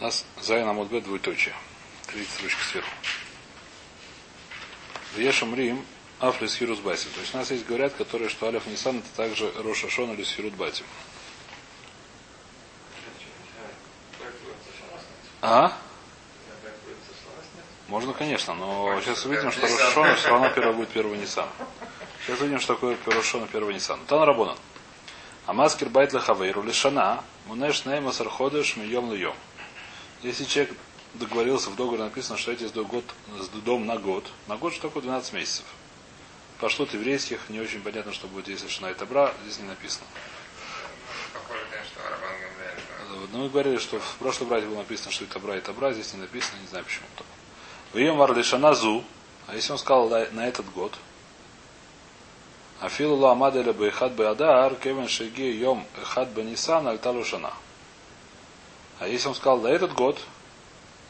У 0.00 0.04
нас 0.04 0.24
Зайн 0.40 0.66
Амудбе 0.66 1.02
двоеточие. 1.02 1.54
Третья 2.06 2.32
строчка 2.32 2.64
сверху. 2.64 2.90
Ешем 5.18 5.54
Рим, 5.54 5.84
Афлис 6.20 6.54
Хирус 6.54 6.78
Басим. 6.78 7.10
То 7.10 7.20
есть 7.20 7.34
у 7.34 7.36
нас 7.36 7.50
есть 7.50 7.66
говорят, 7.66 7.92
которые, 7.92 8.30
что 8.30 8.46
Алиф 8.46 8.66
Нисан 8.66 9.00
это 9.00 9.08
также 9.14 9.52
Роша 9.58 9.90
Шон 9.90 10.12
или 10.12 10.24
Схирут 10.24 10.54
Батим. 10.54 10.86
А? 15.42 15.76
Можно, 17.88 18.14
конечно, 18.14 18.54
но 18.54 18.98
сейчас 19.02 19.26
увидим, 19.26 19.52
что 19.52 19.66
Рошона 19.66 20.14
все 20.14 20.28
равно 20.30 20.48
первый 20.48 20.76
будет 20.76 20.88
первый 20.88 21.18
Нисан. 21.18 21.48
Сейчас 22.24 22.40
увидим, 22.40 22.60
что 22.60 22.74
такое 22.74 22.96
Рошона 23.04 23.46
первый 23.48 23.74
Нисан. 23.74 24.00
Тан 24.06 24.22
Рабонан. 24.22 24.56
Амаскер 25.44 25.90
байт 25.90 26.14
лехавейру 26.14 26.62
лишана, 26.62 27.22
мунеш 27.46 27.84
нейма 27.84 28.12
сарходыш 28.12 28.76
мием 28.76 29.12
льем. 29.12 29.34
Если 30.22 30.44
человек 30.44 30.76
договорился 31.14 31.70
в 31.70 31.76
договоре, 31.76 32.04
написано, 32.04 32.38
что 32.38 32.52
эти 32.52 32.64
год, 32.82 33.04
дом 33.64 33.86
на 33.86 33.96
год. 33.96 34.24
На 34.46 34.56
год 34.56 34.72
что 34.72 34.88
такое 34.88 35.02
12 35.02 35.32
месяцев. 35.32 35.64
Пошло 36.58 36.86
еврейских, 36.92 37.48
не 37.48 37.58
очень 37.58 37.80
понятно, 37.80 38.12
что 38.12 38.26
будет, 38.26 38.48
если 38.48 38.68
шана 38.68 38.90
и 38.90 38.94
табра, 38.94 39.32
здесь 39.44 39.58
не 39.58 39.66
написано. 39.66 40.04
Но 43.32 43.38
мы 43.38 43.48
говорили, 43.48 43.78
что 43.78 43.98
в 43.98 44.16
прошлом 44.16 44.48
браке 44.48 44.66
было 44.66 44.78
написано, 44.78 45.10
что 45.10 45.24
это 45.24 45.34
табра 45.34 45.56
и 45.56 45.60
табра, 45.60 45.92
здесь 45.92 46.12
не 46.14 46.20
написано, 46.20 46.60
не 46.60 46.66
знаю 46.66 46.84
почему. 46.84 47.06
В 47.92 47.98
ее 47.98 48.12
марлишана 48.12 48.74
зу, 48.74 49.04
а 49.46 49.54
если 49.54 49.72
он 49.72 49.78
сказал 49.78 50.08
на 50.08 50.48
этот 50.48 50.70
год, 50.72 50.92
Афилу 52.80 53.16
ла 53.16 53.32
амаделя 53.32 53.72
бы 53.72 53.88
эхад 53.88 54.12
бы 54.14 54.26
адар, 54.26 54.74
кевен 54.76 55.06
шеги 55.06 55.42
йом 55.42 55.86
эхад 56.00 56.30
бы 56.30 56.42
нисан 56.42 56.88
альталу 56.88 57.24
шана. 57.24 57.52
А 59.00 59.08
если 59.08 59.28
он 59.28 59.34
сказал, 59.34 59.60
да 59.60 59.70
этот 59.70 59.94
год, 59.94 60.20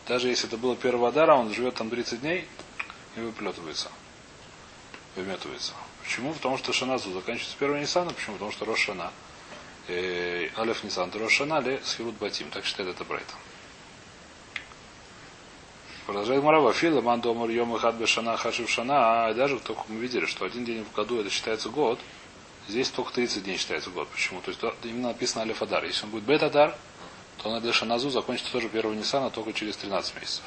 даже 0.06 0.28
если 0.28 0.48
это 0.48 0.56
было 0.56 0.76
первого 0.76 1.08
адара, 1.08 1.34
он 1.34 1.52
живет 1.52 1.74
там 1.74 1.90
30 1.90 2.20
дней 2.20 2.48
и 3.16 3.20
выплетывается. 3.20 3.88
Выметывается. 5.16 5.72
Почему? 6.02 6.32
Потому 6.32 6.56
что 6.56 6.72
Шаназу 6.72 7.12
заканчивается 7.12 7.58
первого 7.58 7.78
Нисана. 7.78 8.12
Почему? 8.12 8.34
Потому 8.34 8.52
что 8.52 8.64
Рошана. 8.64 9.10
Алеф 9.88 10.84
Нисан, 10.84 11.10
Рошана, 11.12 11.60
Ле 11.60 11.80
Схирут 11.84 12.14
Батим. 12.14 12.48
Так 12.50 12.64
считает 12.64 12.90
это 12.90 13.04
Брайта. 13.04 13.34
Продолжает 16.06 16.44
Марава. 16.44 16.72
Фила, 16.72 17.00
ман 17.00 17.20
домар 17.20 17.50
йом 17.50 17.76
хад 17.76 17.96
бешана 17.96 18.36
хашив 18.36 18.70
шана. 18.70 19.26
А 19.26 19.34
даже 19.34 19.58
только 19.58 19.82
мы 19.88 19.98
видели, 19.98 20.26
что 20.26 20.44
один 20.44 20.64
день 20.64 20.84
в 20.84 20.92
году 20.94 21.20
это 21.20 21.28
считается 21.28 21.70
год. 21.70 21.98
Здесь 22.68 22.88
только 22.90 23.12
30 23.12 23.42
дней 23.42 23.56
считается 23.56 23.90
год. 23.90 24.08
Почему? 24.08 24.40
То 24.40 24.50
есть 24.52 24.60
именно 24.84 25.08
написано 25.08 25.42
Алиф 25.42 25.60
Адар. 25.60 25.84
Если 25.84 26.04
он 26.04 26.10
будет 26.10 26.22
Бет 26.22 26.44
Адар, 26.44 26.76
то 27.42 27.48
он 27.48 27.60
для 27.60 27.72
Шаназу 27.72 28.10
закончится 28.10 28.52
тоже 28.52 28.68
первого 28.68 28.94
Ниссана 28.94 29.30
только 29.30 29.52
через 29.52 29.76
13 29.76 30.14
месяцев. 30.16 30.44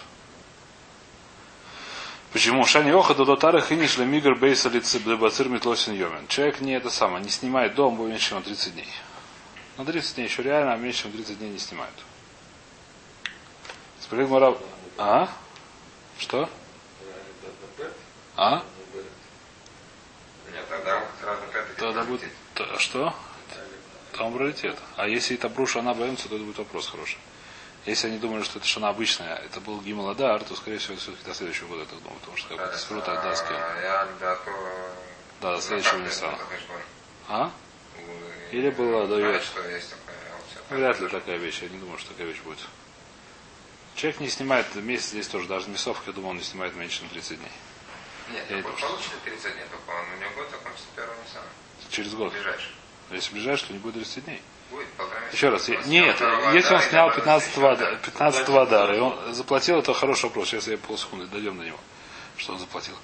Почему? 2.32 2.66
Шани 2.66 2.92
оха 2.92 3.14
до 3.14 3.26
дотары 3.26 3.62
хиниш 3.62 3.98
ле 3.98 4.06
мигр 4.06 4.36
бейса 4.36 4.70
бацир 4.70 5.50
метлосин 5.50 5.94
йомен. 5.94 6.28
Человек 6.28 6.62
не 6.62 6.74
это 6.74 6.90
самое, 6.90 7.24
не 7.24 7.30
снимает 7.30 7.76
дом 7.76 8.00
меньше, 8.08 8.30
чем 8.30 8.44
30 8.44 8.74
дней. 8.74 8.88
На 9.78 9.86
30 9.86 10.16
дней 10.16 10.24
еще 10.26 10.42
реально, 10.44 10.74
а 10.74 10.78
меньше, 10.78 11.04
чем 11.04 11.12
30 11.12 11.38
дней 11.38 11.50
не 11.50 11.60
снимают. 11.60 11.96
Спросил 14.00 14.28
Мара... 14.28 14.56
А? 14.98 15.28
Что? 16.20 16.50
А? 18.36 18.64
Нет, 20.52 20.66
тогда 21.78 22.04
будет... 22.04 22.30
То? 24.14 24.20
Там 24.20 24.34
приоритет. 24.34 24.78
А 24.96 25.08
если 25.08 25.36
это 25.36 25.50
бруша 25.50 25.80
она 25.80 25.94
боится, 25.94 26.30
то 26.30 26.36
это 26.36 26.44
будет 26.44 26.58
вопрос 26.58 26.88
хороший. 26.88 27.18
Если 27.86 28.08
они 28.08 28.18
думали, 28.18 28.44
что 28.44 28.60
это 28.60 28.68
шана 28.68 28.90
обычная, 28.90 29.36
это 29.36 29.60
был 29.60 29.82
Гималадар, 29.82 30.42
то, 30.44 30.56
скорее 30.56 30.78
всего, 30.78 30.96
все-таки 30.96 31.26
до 31.26 31.34
следующего 31.34 31.68
года 31.68 31.84
это 31.84 31.96
думаю, 31.96 32.18
потому 32.20 32.38
что 32.38 32.56
как 32.56 32.72
бы 32.72 32.78
сферут 32.78 33.08
Альдаски. 33.10 33.54
Да, 35.42 35.56
до 35.56 35.62
следующего 35.62 35.98
Ниссана. 35.98 36.38
А? 37.28 37.52
Или 38.52 38.70
было 38.70 39.08
до? 39.08 39.42
Вряд 40.70 41.00
ли 41.02 41.08
такая 41.10 41.38
вещь, 41.38 41.62
я 41.62 41.70
не 41.70 41.78
думаю, 41.78 41.98
что 41.98 42.10
такая 42.12 42.28
вещь 42.28 42.40
будет. 42.40 42.60
Человек 43.96 44.22
не 44.22 44.30
снимает 44.30 44.74
месяц 44.76 45.10
здесь 45.10 45.28
тоже, 45.28 45.48
даже 45.48 45.70
мясовка, 45.70 46.04
я 46.08 46.14
думаю, 46.14 46.32
он 46.32 46.38
не 46.38 46.44
снимает 46.44 46.76
меньше, 46.76 47.00
чем 47.00 47.10
30 47.10 47.38
дней. 47.38 47.52
Нет, 48.32 48.46
я 48.50 48.64
получится 48.64 49.12
30 49.26 49.54
дней, 49.54 49.66
только 49.70 49.90
он 49.90 50.06
у 50.18 50.22
него 50.22 50.32
год 50.36 50.50
закончится 50.50 50.88
первого 50.96 51.16
Ниссана. 51.22 51.46
Через 51.92 52.14
год. 52.14 52.32
Ближайший. 52.32 52.72
Если 53.16 53.34
ближайший, 53.34 53.68
то 53.68 53.74
не 53.74 53.80
будет 53.80 53.96
30 53.96 54.26
дней. 54.26 54.42
Будет. 54.72 54.88
Еще 55.32 55.50
раз, 55.50 55.70
нет, 55.86 56.20
если 56.54 56.74
он 56.74 56.82
снял 56.82 57.12
15 57.14 57.58
адара, 57.58 57.96
15 57.98 58.50
адара, 58.50 58.96
и 58.96 59.00
он 59.00 59.34
заплатил, 59.34 59.80
это 59.80 59.94
хороший 59.94 60.26
вопрос. 60.26 60.50
Сейчас 60.50 60.68
я 60.68 60.78
полсекунды 60.78 61.28
дойдем 61.28 61.58
до 61.58 61.66
него, 61.66 61.80
что 62.38 62.54
он 62.54 62.60
заплатил. 62.60 62.96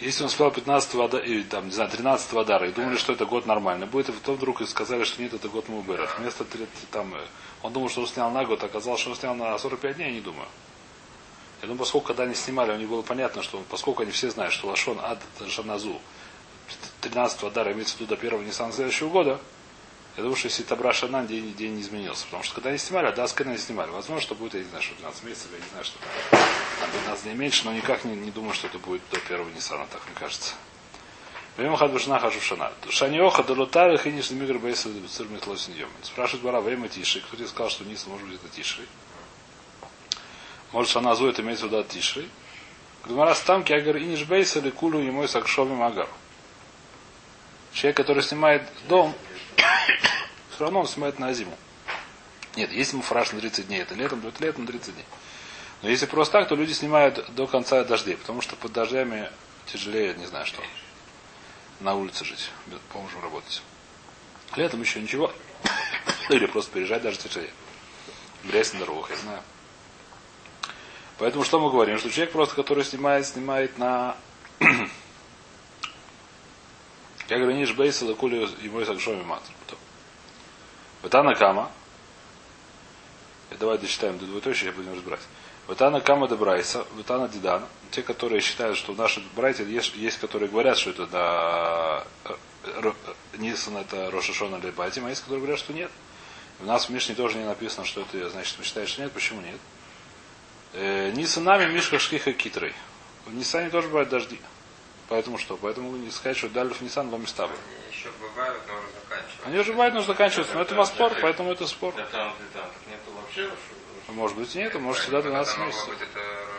Если 0.00 0.24
он 0.24 0.28
спал 0.28 0.50
15 0.50 0.94
адара, 0.96 1.22
или 1.22 1.42
там, 1.44 1.66
не 1.66 1.72
знаю, 1.72 1.88
13 1.88 2.32
адара, 2.34 2.68
и 2.68 2.72
думали, 2.72 2.96
что 2.96 3.12
это 3.12 3.26
год 3.26 3.46
нормально, 3.46 3.86
будет, 3.86 4.08
и 4.08 4.12
потом 4.12 4.36
вдруг 4.36 4.60
и 4.60 4.66
сказали, 4.66 5.04
что 5.04 5.22
нет, 5.22 5.32
это 5.34 5.48
год 5.48 5.68
Мубера. 5.68 6.08
Вместо 6.18 6.44
там, 6.90 7.14
он 7.62 7.72
думал, 7.72 7.88
что 7.88 8.00
он 8.00 8.08
снял 8.08 8.30
на 8.30 8.44
год, 8.44 8.62
оказалось, 8.64 9.00
что 9.00 9.10
он 9.10 9.16
снял 9.16 9.34
на 9.34 9.56
45 9.56 9.96
дней, 9.96 10.08
я 10.08 10.12
не 10.12 10.20
думаю. 10.20 10.48
Я 11.62 11.68
думаю, 11.68 11.78
поскольку 11.78 12.08
когда 12.08 12.24
они 12.24 12.34
снимали, 12.34 12.72
у 12.72 12.76
них 12.76 12.88
было 12.88 13.02
понятно, 13.02 13.42
что 13.42 13.62
поскольку 13.70 14.02
они 14.02 14.10
все 14.10 14.30
знают, 14.30 14.52
что 14.52 14.66
Лашон 14.66 14.98
Ад 15.00 15.18
Шаназу 15.48 16.00
13 17.00 17.44
адара 17.44 17.72
имеется 17.72 17.96
в 17.96 18.00
виду 18.00 18.10
до 18.10 18.20
первого 18.20 18.42
Ниссана 18.42 18.72
следующего 18.72 19.08
года, 19.08 19.40
я 20.16 20.22
думаю, 20.22 20.36
что 20.36 20.46
если 20.46 20.62
Табра 20.62 20.92
Шанан 20.92 21.26
день, 21.26 21.54
день 21.54 21.74
не 21.74 21.82
изменился. 21.82 22.24
Потому 22.26 22.44
что 22.44 22.54
когда 22.54 22.70
они 22.70 22.78
снимали, 22.78 23.06
а 23.06 23.12
да, 23.12 23.26
скорее 23.26 23.58
снимали. 23.58 23.90
Возможно, 23.90 24.22
что 24.22 24.34
будет, 24.34 24.54
я 24.54 24.60
не 24.60 24.66
знаю, 24.66 24.82
что 24.82 24.94
12 24.94 25.24
месяцев, 25.24 25.48
я 25.52 25.58
не 25.58 25.68
знаю, 25.70 25.84
что 25.84 25.98
там 26.80 26.90
15 26.92 27.24
дней 27.24 27.34
меньше, 27.34 27.64
но 27.64 27.72
никак 27.72 28.04
не, 28.04 28.14
не 28.14 28.30
думаю, 28.30 28.54
что 28.54 28.68
это 28.68 28.78
будет 28.78 29.02
до 29.10 29.18
первого 29.18 29.48
Ниссана, 29.50 29.86
так 29.90 30.02
мне 30.06 30.14
кажется. 30.14 30.54
Время 31.56 31.76
хад 31.76 31.92
башна 31.92 32.18
хажу 32.20 32.40
шана. 32.40 32.72
Шаниоха 32.88 33.42
долутары 33.42 33.98
хиниш 33.98 34.30
мигр 34.30 34.58
бейса 34.58 34.88
цирмит 35.08 35.46
лосин 35.46 35.74
йомен. 35.74 35.92
Спрашивает 36.02 36.44
Бара, 36.44 36.60
время 36.60 36.88
тиши. 36.88 37.20
Кто 37.20 37.36
тебе 37.36 37.48
сказал, 37.48 37.70
что 37.70 37.84
Ниса 37.84 38.08
может 38.08 38.26
быть 38.26 38.40
это 38.42 38.54
тиши? 38.54 38.86
Может, 40.72 40.92
шана 40.92 41.14
зу 41.14 41.28
это 41.28 41.42
имеется 41.42 41.66
в 41.66 41.72
виду 41.72 41.84
тиши? 41.84 42.28
Гмара 43.04 43.34
стамки 43.34 43.72
агар 43.72 43.98
иниш 43.98 44.24
бейса 44.24 44.60
или 44.60 44.70
кулу 44.70 45.00
и 45.00 45.10
мой 45.10 45.28
сакшовим 45.28 45.82
агар. 45.82 46.08
Человек, 47.72 47.96
который 47.96 48.22
снимает 48.22 48.62
дом, 48.88 49.14
все 50.54 50.64
равно 50.64 50.80
он 50.80 50.86
снимает 50.86 51.18
на 51.18 51.32
зиму. 51.32 51.56
Нет, 52.56 52.70
если 52.70 52.92
ему 52.92 53.02
фраж 53.02 53.32
на 53.32 53.40
30 53.40 53.66
дней, 53.66 53.82
это 53.82 53.94
летом, 53.94 54.20
то 54.20 54.28
это 54.28 54.44
летом 54.44 54.62
на 54.62 54.68
30 54.68 54.94
дней. 54.94 55.04
Но 55.82 55.88
если 55.88 56.06
просто 56.06 56.38
так, 56.38 56.48
то 56.48 56.54
люди 56.54 56.72
снимают 56.72 57.34
до 57.34 57.46
конца 57.46 57.82
дождей, 57.82 58.16
потому 58.16 58.40
что 58.40 58.54
под 58.54 58.72
дождями 58.72 59.28
тяжелее, 59.66 60.14
не 60.14 60.26
знаю 60.26 60.46
что, 60.46 60.62
на 61.80 61.94
улице 61.94 62.24
жить, 62.24 62.50
по 62.92 63.00
мужу 63.00 63.20
работать. 63.20 63.62
Летом 64.54 64.80
еще 64.80 65.00
ничего. 65.00 65.32
Или 66.30 66.46
просто 66.46 66.72
переезжать 66.72 67.02
даже 67.02 67.18
тяжелее. 67.18 67.50
Грязь 68.44 68.72
на 68.72 68.80
дорогах, 68.80 69.10
я 69.10 69.16
знаю. 69.16 69.42
Поэтому 71.18 71.44
что 71.44 71.58
мы 71.58 71.70
говорим? 71.70 71.98
Что 71.98 72.10
человек 72.10 72.32
просто, 72.32 72.54
который 72.54 72.84
снимает, 72.84 73.26
снимает 73.26 73.76
на 73.78 74.16
я 77.28 77.38
говорю, 77.38 77.56
ниш 77.56 77.72
бейса 77.72 78.04
лакули 78.06 78.48
ему 78.62 78.80
и 78.80 78.84
сакшоми 78.84 79.22
матр. 79.22 79.50
Ватана 81.04 81.34
кама. 81.34 81.70
Давай 83.60 83.76
дочитаем 83.76 84.16
до 84.18 84.24
двоеточия, 84.24 84.72
будем 84.72 84.94
разбирать. 84.94 85.20
Ватана 85.66 86.00
кама 86.00 86.28
де 86.28 86.34
брайса, 86.34 86.86
ватана 86.96 87.28
дидан. 87.28 87.66
Те, 87.90 88.02
которые 88.02 88.40
считают, 88.40 88.78
что 88.78 88.94
наши 88.94 89.22
братья 89.36 89.64
есть, 89.64 89.94
есть, 89.96 90.18
которые 90.18 90.48
говорят, 90.48 90.78
что 90.78 90.90
это 90.90 91.06
да, 91.06 92.06
Нисан 93.34 93.76
это 93.76 94.10
Рошашона 94.10 94.56
или 94.56 94.70
Батим, 94.70 95.04
а 95.04 95.10
есть, 95.10 95.20
которые 95.20 95.42
говорят, 95.42 95.58
что 95.58 95.74
нет. 95.74 95.90
У 96.60 96.64
нас 96.64 96.86
в 96.86 96.88
Мишне 96.88 97.14
тоже 97.14 97.36
не 97.36 97.44
написано, 97.44 97.84
что 97.84 98.00
это, 98.00 98.30
значит, 98.30 98.54
мы 98.58 98.64
считаем, 98.64 98.88
что 98.88 99.02
нет. 99.02 99.12
Почему 99.12 99.42
нет? 99.42 99.60
Э, 100.72 101.10
Нисанами 101.10 101.70
Мишка 101.70 101.98
Шхиха 101.98 102.32
Китрой. 102.32 102.72
Нисане 103.26 103.68
тоже 103.68 103.88
бывают 103.88 104.08
дожди. 104.08 104.40
Поэтому 105.10 105.36
что? 105.36 105.58
Поэтому 105.58 105.94
не 105.98 106.10
сказать, 106.10 106.38
что 106.38 106.48
Далев 106.48 106.80
Нисан 106.80 107.10
вам 107.10 107.24
еще 107.24 108.08
бывают, 108.18 108.62
но. 108.66 109.03
Они 109.46 109.58
уже 109.58 109.72
бывают, 109.72 109.94
но 109.94 110.02
заканчиваются. 110.02 110.54
Но 110.54 110.62
это 110.62 110.74
во 110.74 110.86
спор, 110.86 111.12
поэтому 111.20 111.52
это 111.52 111.66
спор. 111.66 111.94
Нету. 111.94 113.50
Может 114.08 114.36
быть 114.36 114.54
нет, 114.54 114.74
может 114.74 115.02
всегда 115.02 115.22
12 115.22 115.58
месяцев. 115.58 115.88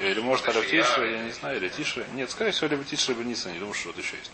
Или 0.02 0.20
может 0.20 0.48
Алев 0.50 0.72
я 0.72 1.24
не 1.24 1.32
знаю, 1.32 1.58
или 1.58 1.70
Тишре. 1.70 2.06
Нет, 2.14 2.30
скорее 2.30 2.52
всего, 2.52 2.68
либо 2.68 2.84
Тишре, 2.84 3.14
либо 3.14 3.28
Нисан, 3.28 3.54
не 3.54 3.60
думаю, 3.60 3.74
что 3.74 3.92
это 3.92 4.02
еще 4.02 4.18
есть. 4.18 4.32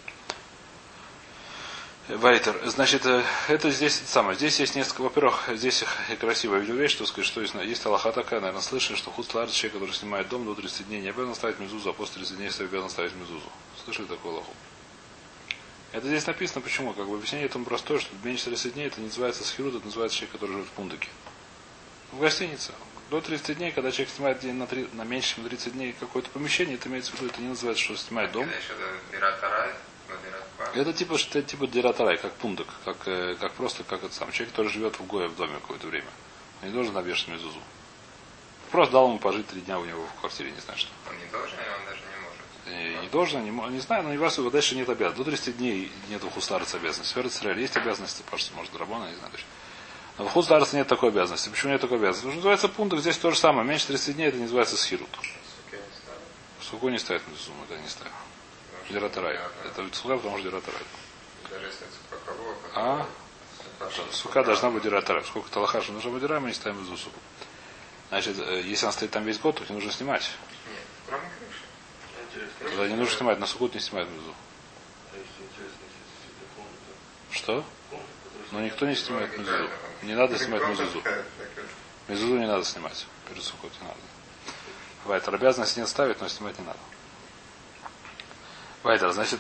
Вайтер. 2.08 2.60
Значит, 2.66 3.06
это 3.06 3.70
здесь 3.70 4.00
это 4.00 4.08
самое. 4.08 4.36
Здесь 4.36 4.60
есть 4.60 4.76
несколько, 4.76 5.02
во-первых, 5.02 5.50
здесь 5.54 5.86
красивая 6.20 6.60
видео 6.60 6.76
вещь, 6.76 6.92
что 6.92 7.06
сказать, 7.06 7.28
что 7.28 7.42
есть, 7.42 7.54
есть 7.54 7.86
Аллаха 7.86 8.12
такая, 8.12 8.40
наверное, 8.40 8.62
слышали, 8.62 8.98
что 8.98 9.12
худ 9.12 9.28
человек, 9.30 9.74
который 9.74 9.94
снимает 9.94 10.28
дом 10.28 10.46
до 10.46 10.56
30 10.56 10.88
дней, 10.88 11.02
не 11.02 11.10
обязан 11.10 11.36
ставить 11.36 11.60
мезузу, 11.60 11.90
а 11.90 11.94
после 11.94 12.16
30 12.16 12.38
дней 12.38 12.50
обязан 12.60 12.90
ставить 12.90 13.16
мезузу. 13.16 13.46
Слышали 13.86 14.08
такую 14.08 14.34
Аллаху? 14.34 14.52
Это 15.92 16.08
здесь 16.08 16.26
написано, 16.26 16.62
почему? 16.62 16.94
Как 16.94 17.08
бы 17.08 17.16
объяснение 17.16 17.48
этому 17.48 17.66
простое, 17.66 18.00
что 18.00 18.16
меньше 18.24 18.46
30 18.46 18.74
дней 18.74 18.88
это 18.88 19.02
не 19.02 19.08
называется 19.08 19.44
схирут, 19.44 19.76
это 19.76 19.86
называется 19.86 20.18
человек, 20.18 20.34
который 20.34 20.52
живет 20.52 20.68
в 20.68 20.72
пундыке. 20.72 21.10
В 22.12 22.20
гостинице. 22.20 22.72
До 23.10 23.20
30 23.20 23.58
дней, 23.58 23.72
когда 23.74 23.92
человек 23.92 24.14
снимает 24.14 24.40
день 24.40 24.56
на, 24.56 24.68
3, 24.68 24.88
на 24.94 25.04
меньше, 25.04 25.36
чем 25.36 25.44
30 25.44 25.74
дней 25.74 25.94
какое-то 26.00 26.30
помещение, 26.30 26.76
это 26.76 26.88
имеется 26.88 27.12
в 27.12 27.16
виду, 27.16 27.28
это 27.28 27.42
не 27.42 27.50
называется, 27.50 27.84
что 27.84 27.98
снимает 27.98 28.32
дом. 28.32 28.48
Это 30.74 30.94
типа, 30.94 31.18
что 31.18 31.40
это 31.40 31.50
типа 31.50 31.68
диратарай, 31.68 32.18
как 32.18 32.34
пундок, 32.36 32.68
как, 32.86 33.08
э, 33.08 33.36
как 33.36 33.52
просто, 33.54 33.84
как 33.84 34.04
это 34.04 34.14
сам. 34.14 34.32
Человек, 34.32 34.52
который 34.52 34.72
живет 34.72 34.98
в 34.98 35.06
Гое 35.06 35.28
в 35.28 35.36
доме 35.36 35.56
какое-то 35.56 35.88
время. 35.88 36.08
Он 36.62 36.70
не 36.70 36.74
должен 36.74 36.94
навешать 36.94 37.28
мезузу. 37.28 37.60
Просто 38.72 38.94
дал 38.94 39.10
ему 39.10 39.20
пожить 39.20 39.48
три 39.48 39.60
дня 39.62 39.78
у 39.78 39.84
него 39.84 40.06
в 40.06 40.20
квартире, 40.22 40.52
не 40.52 40.62
знаю 40.62 40.80
что. 40.80 40.90
Он 41.10 41.18
не 41.18 41.26
должен, 41.26 41.58
он 41.60 41.86
даже 41.86 42.00
не 42.00 42.11
Не 42.68 43.08
должен, 43.10 43.44
не, 43.44 43.50
не 43.50 43.80
знаю, 43.80 44.04
но 44.04 44.12
не 44.12 44.18
важно, 44.18 44.50
дальше 44.52 44.76
нет 44.76 44.88
обязанности. 44.88 45.18
До 45.18 45.24
30 45.24 45.58
дней 45.58 45.92
нет 46.10 46.24
у 46.24 46.30
хустарца 46.30 46.78
обязанности. 46.78 47.18
В 47.18 47.26
Израиле 47.26 47.62
есть 47.62 47.76
обязанности, 47.76 48.24
пашется, 48.30 48.54
может, 48.54 48.72
драбона, 48.72 49.10
не 49.10 49.16
знаю 49.16 49.32
точно. 49.32 49.48
Но 50.18 50.26
в 50.26 50.30
хустарце 50.32 50.78
нет 50.78 50.88
такой 50.88 51.10
обязанности. 51.10 51.50
Почему 51.50 51.72
нет 51.72 51.82
такой 51.82 51.98
обязанности? 51.98 52.22
Потому 52.22 52.34
что 52.34 52.38
называется 52.38 52.70
пункт, 52.70 52.98
здесь 52.98 53.18
то 53.18 53.32
же 53.32 53.38
самое. 53.38 53.68
Меньше 53.68 53.88
30 53.88 54.16
дней 54.16 54.28
это 54.28 54.38
не 54.38 54.44
называется 54.44 54.78
схирут. 54.78 55.10
Суке 55.10 55.78
не 55.78 55.94
ставит. 55.96 56.22
Суку 56.62 56.90
не 56.90 57.00
ставит 57.00 57.28
на 57.28 57.38
сумму, 57.38 57.64
это 57.68 57.82
не 57.82 57.90
ставит. 57.90 58.14
Диратарай. 58.90 59.40
Это 59.66 59.84
сука, 59.96 60.18
потому 60.18 60.38
что 60.38 60.52
сука 60.52 62.18
кого, 62.26 62.56
А? 62.76 63.08
Сука, 64.12 64.44
должна 64.44 64.70
быть 64.70 64.84
диратарай. 64.84 65.24
Сколько 65.24 65.50
талахаша 65.50 65.92
нужно 65.92 66.12
быть 66.12 66.22
мы 66.30 66.50
не 66.50 66.54
ставим 66.54 66.82
из 66.84 67.00
суку. 67.00 67.20
Значит, 68.10 68.38
э, 68.40 68.62
если 68.66 68.86
она 68.86 68.92
стоит 68.92 69.12
там 69.12 69.24
весь 69.24 69.40
год, 69.40 69.56
то 69.56 69.66
не 69.68 69.76
нужно 69.76 69.92
снимать. 69.92 70.30
Нет. 71.10 71.20
Тогда 72.60 72.88
не 72.88 72.96
нужно 72.96 73.18
снимать, 73.18 73.40
на 73.40 73.46
сукут 73.46 73.74
не 73.74 73.80
снимают 73.80 74.10
комната, 74.10 74.36
Что? 77.32 77.66
Но 78.52 78.62
никто 78.62 78.86
не 78.86 78.96
снимает 78.96 79.38
мезузу. 79.38 79.70
Не 80.04 80.16
надо 80.16 80.38
снимать 80.38 80.68
мезузу. 80.68 81.02
Мезузу 82.08 82.38
не 82.38 82.48
надо 82.48 82.64
снимать. 82.64 83.06
Перед 83.30 83.44
сукот 83.44 83.72
не 83.82 83.88
надо. 83.88 84.00
Вайтер 85.06 85.36
обязанность 85.36 85.78
не 85.78 85.88
ставить, 85.88 86.22
но 86.22 86.28
снимать 86.28 86.58
не 86.60 86.66
надо. 86.66 86.80
Вайтер, 88.84 89.12
значит, 89.12 89.40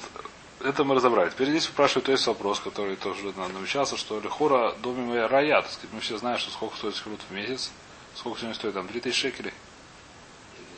это 0.63 0.83
мы 0.83 0.95
разобрали. 0.95 1.29
Теперь 1.29 1.49
здесь 1.49 1.63
спрашивают, 1.65 2.05
то 2.05 2.11
есть 2.11 2.27
вопрос, 2.27 2.59
который 2.59 2.95
тоже 2.95 3.33
нам 3.35 3.53
намечался, 3.53 3.97
что 3.97 4.19
Лихора 4.19 4.73
доме 4.75 5.25
рая, 5.25 5.61
так 5.61 5.71
сказать, 5.71 5.91
мы 5.93 5.99
все 5.99 6.17
знаем, 6.17 6.37
что 6.37 6.51
сколько 6.51 6.75
стоит 6.77 6.95
скрут 6.95 7.21
в 7.27 7.33
месяц. 7.33 7.71
Сколько 8.15 8.39
сегодня 8.39 8.55
стоит 8.55 8.73
там? 8.73 8.87
3000 8.87 9.17
шекелей? 9.17 9.53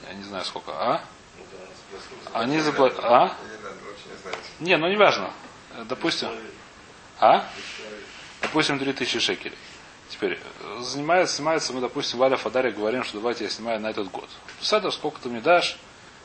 Я 0.07 0.13
не 0.13 0.23
знаю 0.23 0.45
сколько. 0.45 0.71
А? 0.71 1.03
Они 2.33 2.59
заплатили. 2.59 3.01
А? 3.03 3.35
Не 4.59 4.77
ну 4.77 4.87
не 4.87 4.97
важно. 4.97 5.31
Э, 5.75 5.83
Допустим. 5.87 6.29
А? 7.19 7.45
Допустим, 8.41 8.79
3000 8.79 9.19
шекелей. 9.19 9.57
Теперь, 10.09 10.39
э, 10.61 10.79
занимается, 10.81 11.35
снимается, 11.35 11.73
мы, 11.73 11.81
допустим, 11.81 12.19
Валя 12.19 12.37
Фадаре 12.37 12.71
говорим, 12.71 13.03
что 13.03 13.17
давайте 13.17 13.45
я 13.45 13.49
снимаю 13.49 13.79
на 13.79 13.89
этот 13.89 14.11
год. 14.11 14.29
Сада, 14.61 14.91
сколько 14.91 15.19
ты 15.19 15.29
мне 15.29 15.41
дашь? 15.41 15.77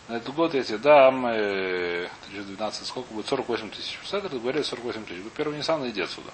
На 0.09 0.17
этот 0.17 0.35
год 0.35 0.55
я 0.55 0.63
тебе 0.63 0.79
дам 0.79 1.27
э, 1.27 2.09
12, 2.33 2.87
сколько 2.87 3.13
будет? 3.13 3.27
48 3.27 3.71
тысяч. 3.71 3.99
Сада 4.05 4.29
говорили 4.29 4.63
48 4.63 5.05
тысяч. 5.05 5.23
Вы 5.23 5.31
первый 5.31 5.59
Nissan 5.59 5.89
иди 5.91 6.01
отсюда. 6.01 6.31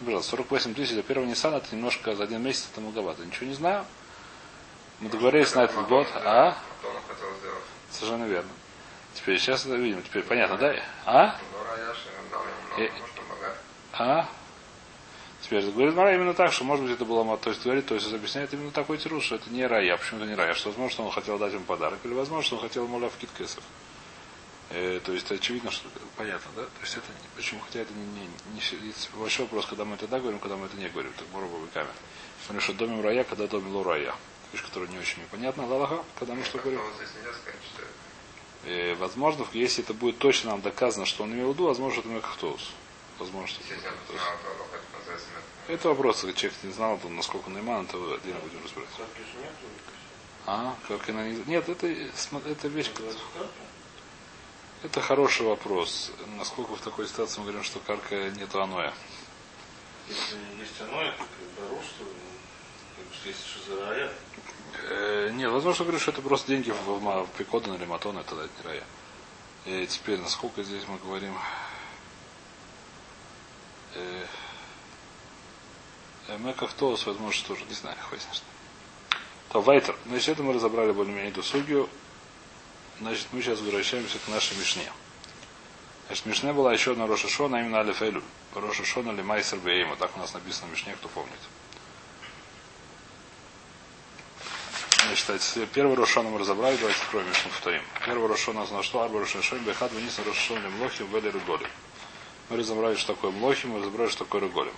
Ну, 0.00 0.06
Пожалуйста, 0.06 0.30
48 0.30 0.74
тысяч 0.74 0.94
за 0.94 1.02
первый 1.02 1.26
Nissan 1.26 1.56
это 1.56 1.74
немножко 1.74 2.14
за 2.14 2.24
один 2.24 2.42
месяц 2.42 2.68
это 2.70 2.80
многовато. 2.80 3.24
Ничего 3.24 3.46
не 3.46 3.54
знаю. 3.54 3.84
Мы 5.00 5.08
договорились 5.10 5.54
на 5.54 5.64
этот 5.64 5.86
год. 5.88 6.06
А? 6.14 6.56
Совершенно 7.90 8.24
верно. 8.24 8.50
Теперь 9.14 9.38
сейчас 9.38 9.66
это 9.66 9.74
видим. 9.76 10.02
Теперь 10.02 10.22
понятно, 10.22 10.56
да? 10.56 10.74
А? 11.04 11.38
А? 13.92 14.28
Теперь 15.42 15.64
говорит 15.70 15.94
Мара 15.94 16.14
именно 16.14 16.34
так, 16.34 16.52
что 16.52 16.64
может 16.64 16.84
быть 16.84 16.94
это 16.94 17.04
было 17.04 17.22
мат. 17.22 17.40
То 17.40 17.50
есть 17.50 17.62
говорит, 17.62 17.86
то 17.86 17.94
есть 17.94 18.12
объясняет 18.12 18.52
именно 18.52 18.72
такой 18.72 18.98
тирус, 18.98 19.24
что 19.24 19.36
это 19.36 19.48
не 19.50 19.66
рая. 19.66 19.94
А 19.94 19.96
почему 19.96 20.20
это 20.20 20.28
не 20.28 20.34
рая? 20.34 20.54
Что 20.54 20.70
возможно, 20.70 20.90
что 20.92 21.04
он 21.04 21.12
хотел 21.12 21.38
дать 21.38 21.52
ему 21.52 21.64
подарок, 21.64 22.00
или 22.04 22.14
возможно, 22.14 22.42
что 22.44 22.56
он 22.56 22.62
хотел 22.62 22.84
ему 22.84 22.96
лавкит 22.98 23.30
кесов. 23.38 23.62
Э, 24.70 24.98
то 25.04 25.12
есть 25.12 25.30
очевидно, 25.30 25.70
что 25.70 25.88
понятно, 26.16 26.50
да? 26.56 26.62
То 26.62 26.80
есть 26.82 26.96
это 26.96 27.06
не- 27.22 27.28
почему, 27.36 27.60
хотя 27.60 27.80
это 27.80 27.92
не, 27.94 28.02
не, 28.04 28.86
не 28.86 28.92
большой 29.16 29.44
вопрос, 29.44 29.66
когда 29.66 29.84
мы 29.84 29.94
это 29.94 30.08
да 30.08 30.18
говорим, 30.18 30.40
когда 30.40 30.56
мы 30.56 30.66
это 30.66 30.76
не 30.76 30.88
говорим, 30.88 31.12
так 31.16 31.28
Боруба 31.28 31.58
веками. 31.58 31.88
Потому 32.42 32.60
что 32.60 32.72
домим 32.72 33.00
рая, 33.00 33.22
когда 33.22 33.46
домим 33.46 33.76
ло 33.76 33.84
рая. 33.84 34.14
Вещь, 34.56 34.64
которая 34.64 34.88
не 34.88 34.98
очень 34.98 35.20
непонятна, 35.20 35.64
Аллаха, 35.64 36.02
когда 36.18 36.32
мы 36.32 36.42
что 36.42 36.56
говорим. 36.56 36.80
ну, 36.80 36.94
сказать, 36.94 37.60
что 37.74 37.82
это. 37.82 37.90
Э, 38.64 38.94
возможно, 38.94 39.46
если 39.52 39.84
это 39.84 39.92
будет 39.92 40.16
точно 40.16 40.52
нам 40.52 40.62
доказано, 40.62 41.04
что 41.04 41.24
он 41.24 41.34
имел 41.34 41.50
в 41.50 41.54
виду, 41.54 41.66
возможно, 41.66 42.00
это 42.00 42.08
Мекахтоус. 42.08 42.70
Возможно, 43.18 43.54
это 43.68 43.82
то 44.08 44.14
это. 44.14 44.22
Это 45.68 45.88
вопрос, 45.88 46.24
если 46.24 46.38
человек 46.38 46.58
не 46.62 46.72
знал, 46.72 46.96
то 46.96 47.10
насколько 47.10 47.50
Нейман, 47.50 47.86
то 47.86 48.14
отдельно 48.14 48.40
будем 48.40 48.64
разбирать. 48.64 48.88
Садки 48.96 49.18
же 49.18 49.38
нету, 49.40 49.66
А, 50.46 50.74
как 50.88 51.06
она 51.10 51.28
не... 51.28 51.36
Нет, 51.44 51.68
это, 51.68 51.86
это 51.86 52.68
вещь, 52.68 52.90
карта. 52.94 53.50
это 54.84 55.02
хороший 55.02 55.44
вопрос. 55.44 56.12
Насколько 56.38 56.76
в 56.76 56.80
такой 56.80 57.06
ситуации 57.06 57.40
мы 57.40 57.44
говорим, 57.44 57.62
что 57.62 57.78
карка 57.80 58.30
нету 58.30 58.62
аноя. 58.62 58.94
Если 60.08 60.38
есть 60.58 60.80
оно, 60.80 61.02
это 61.02 61.18
как 61.18 61.68
бы 61.68 61.82
что 61.82 62.06
что 63.12 63.28
если 63.28 63.42
шизарая, 63.48 64.12
Э, 64.88 65.30
нет, 65.32 65.50
возможно, 65.50 65.84
говорю, 65.84 65.98
что 65.98 66.12
это 66.12 66.22
просто 66.22 66.48
деньги 66.48 66.70
в, 66.70 66.84
в, 66.84 67.24
в 67.24 67.28
Пикоден 67.36 67.74
или 67.74 67.84
Матон, 67.84 68.18
это 68.18 68.36
дать 68.36 68.50
не 68.58 68.64
рая. 68.64 68.84
И 69.64 69.86
теперь, 69.88 70.20
насколько 70.20 70.62
здесь 70.62 70.84
мы 70.86 70.98
говорим... 70.98 71.36
Э, 73.94 74.26
э, 76.28 76.38
Мекахтоус, 76.38 77.04
возможно, 77.06 77.48
тоже, 77.48 77.64
не 77.64 77.74
знаю, 77.74 77.96
хватит. 78.08 78.42
То 79.48 79.60
Вайтер. 79.60 79.96
Значит, 80.06 80.28
это 80.30 80.44
мы 80.44 80.52
разобрали 80.52 80.92
более-менее 80.92 81.32
эту 81.32 81.42
судью. 81.42 81.88
Значит, 83.00 83.26
мы 83.32 83.42
сейчас 83.42 83.58
возвращаемся 83.60 84.18
к 84.18 84.28
нашей 84.28 84.56
Мишне. 84.56 84.90
Значит, 86.06 86.26
Мишне 86.26 86.52
была 86.52 86.72
еще 86.72 86.92
одна 86.92 87.08
Рошашона, 87.08 87.56
именно 87.56 87.80
Алиф 87.80 88.00
Элюль. 88.02 88.22
Рошашона 88.54 89.10
или 89.10 89.22
Майсер 89.22 89.58
Бейма. 89.58 89.96
Так 89.96 90.16
у 90.16 90.20
нас 90.20 90.32
написано 90.32 90.68
в 90.68 90.70
Мишне, 90.70 90.94
кто 90.94 91.08
помнит. 91.08 91.40
Значит, 95.16 95.30
эти- 95.30 95.64
первый 95.72 95.96
Рошона 95.96 96.28
мы 96.28 96.38
разобрали, 96.38 96.76
давайте 96.76 97.00
откроем 97.00 97.26
Мишну 97.26 97.50
повторим. 97.50 97.80
Первый 98.04 98.28
Рошона 98.28 98.64
у 98.64 98.74
нас 98.74 98.84
что? 98.84 99.00
Арба 99.00 99.20
Рошашон, 99.20 99.60
Бехад, 99.60 99.90
Венис, 99.92 100.18
Рошашон, 100.18 100.60
Млохим, 100.72 101.06
Вели, 101.10 101.30
Руголим. 101.30 101.70
Мы 102.50 102.58
разобрали, 102.58 102.96
что 102.96 103.14
такое 103.14 103.30
Млохим, 103.30 103.70
мы 103.70 103.78
разобрали, 103.78 104.10
что 104.10 104.24
такое 104.24 104.42
Руголим. 104.42 104.74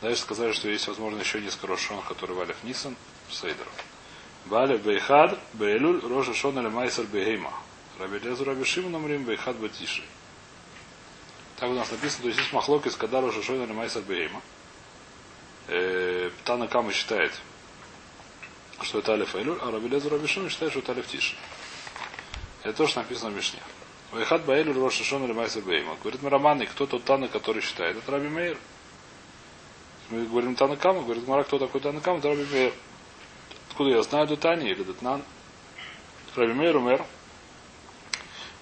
Дальше 0.00 0.22
сказали, 0.22 0.52
что 0.52 0.70
есть, 0.70 0.88
возможно, 0.88 1.20
еще 1.20 1.42
несколько 1.42 1.66
Рошон, 1.66 2.00
которые 2.08 2.38
Валев 2.38 2.56
Нисан, 2.64 2.96
Сейдеров. 3.30 3.68
Балев 4.46 4.80
Бейхад, 4.80 5.38
Бейлюль, 5.52 6.00
Роша 6.00 6.32
Шон 6.32 6.58
или 6.58 6.68
Майсер 6.68 7.04
Бейхейма. 7.04 7.52
Раби 7.98 8.18
Лезу 8.20 8.44
Раби 8.44 8.64
Шимон 8.64 8.94
умрим 8.94 9.24
Бейхад 9.24 9.56
Батиши. 9.56 10.04
Так 11.56 11.68
у 11.68 11.74
нас 11.74 11.90
написано, 11.90 12.22
то 12.22 12.28
есть 12.28 12.40
есть 12.40 12.52
махлокис, 12.54 12.96
когда 12.96 13.20
Роша 13.20 13.42
Шон 13.42 13.62
или 13.62 13.72
Майсер 13.72 14.00
Бейхейма. 14.00 14.40
Э, 15.66 16.30
Тана 16.44 16.66
Кама 16.66 16.94
считает, 16.94 17.38
что 18.82 18.98
это 19.00 19.12
Алиф 19.12 19.34
Эйлюль, 19.34 19.58
а 19.60 19.70
Раби 19.70 19.88
Лезу 19.88 20.08
Раби 20.08 20.26
Шимон 20.26 20.50
считает, 20.50 20.72
что 20.72 20.80
это 20.80 20.92
Алиф 20.92 21.06
Тиши. 21.06 21.36
Это 22.62 22.76
то, 22.76 22.86
что 22.86 23.00
написано 23.00 23.30
в 23.30 23.34
Мишне. 23.34 23.60
Бейхад 24.12 24.44
Баэлюль, 24.44 24.78
Роша 24.78 25.04
Шон 25.04 25.24
или 25.24 25.32
Майсер 25.32 25.62
Бейхейма. 25.62 25.96
Говорит 26.02 26.22
Мараман, 26.22 26.62
и 26.62 26.66
кто 26.66 26.86
тот 26.86 27.04
Тана, 27.04 27.28
который 27.28 27.62
считает? 27.62 27.96
Это 27.96 28.12
Раби 28.12 28.28
Мейр. 28.28 28.56
Мы 30.10 30.24
говорим 30.24 30.54
Танакама, 30.54 31.02
говорит 31.02 31.26
Мара, 31.28 31.44
кто 31.44 31.58
такой 31.58 31.80
Танакама? 31.80 32.18
Это 32.18 32.28
Раби 32.28 32.44
Мейр. 32.44 32.72
Откуда 33.68 33.90
я 33.90 34.02
знаю 34.02 34.26
Дутани 34.26 34.70
или 34.70 34.82
Дутнан? 34.82 35.22
Раби 36.34 36.52
Мейр 36.52 36.76
умер. 36.76 37.04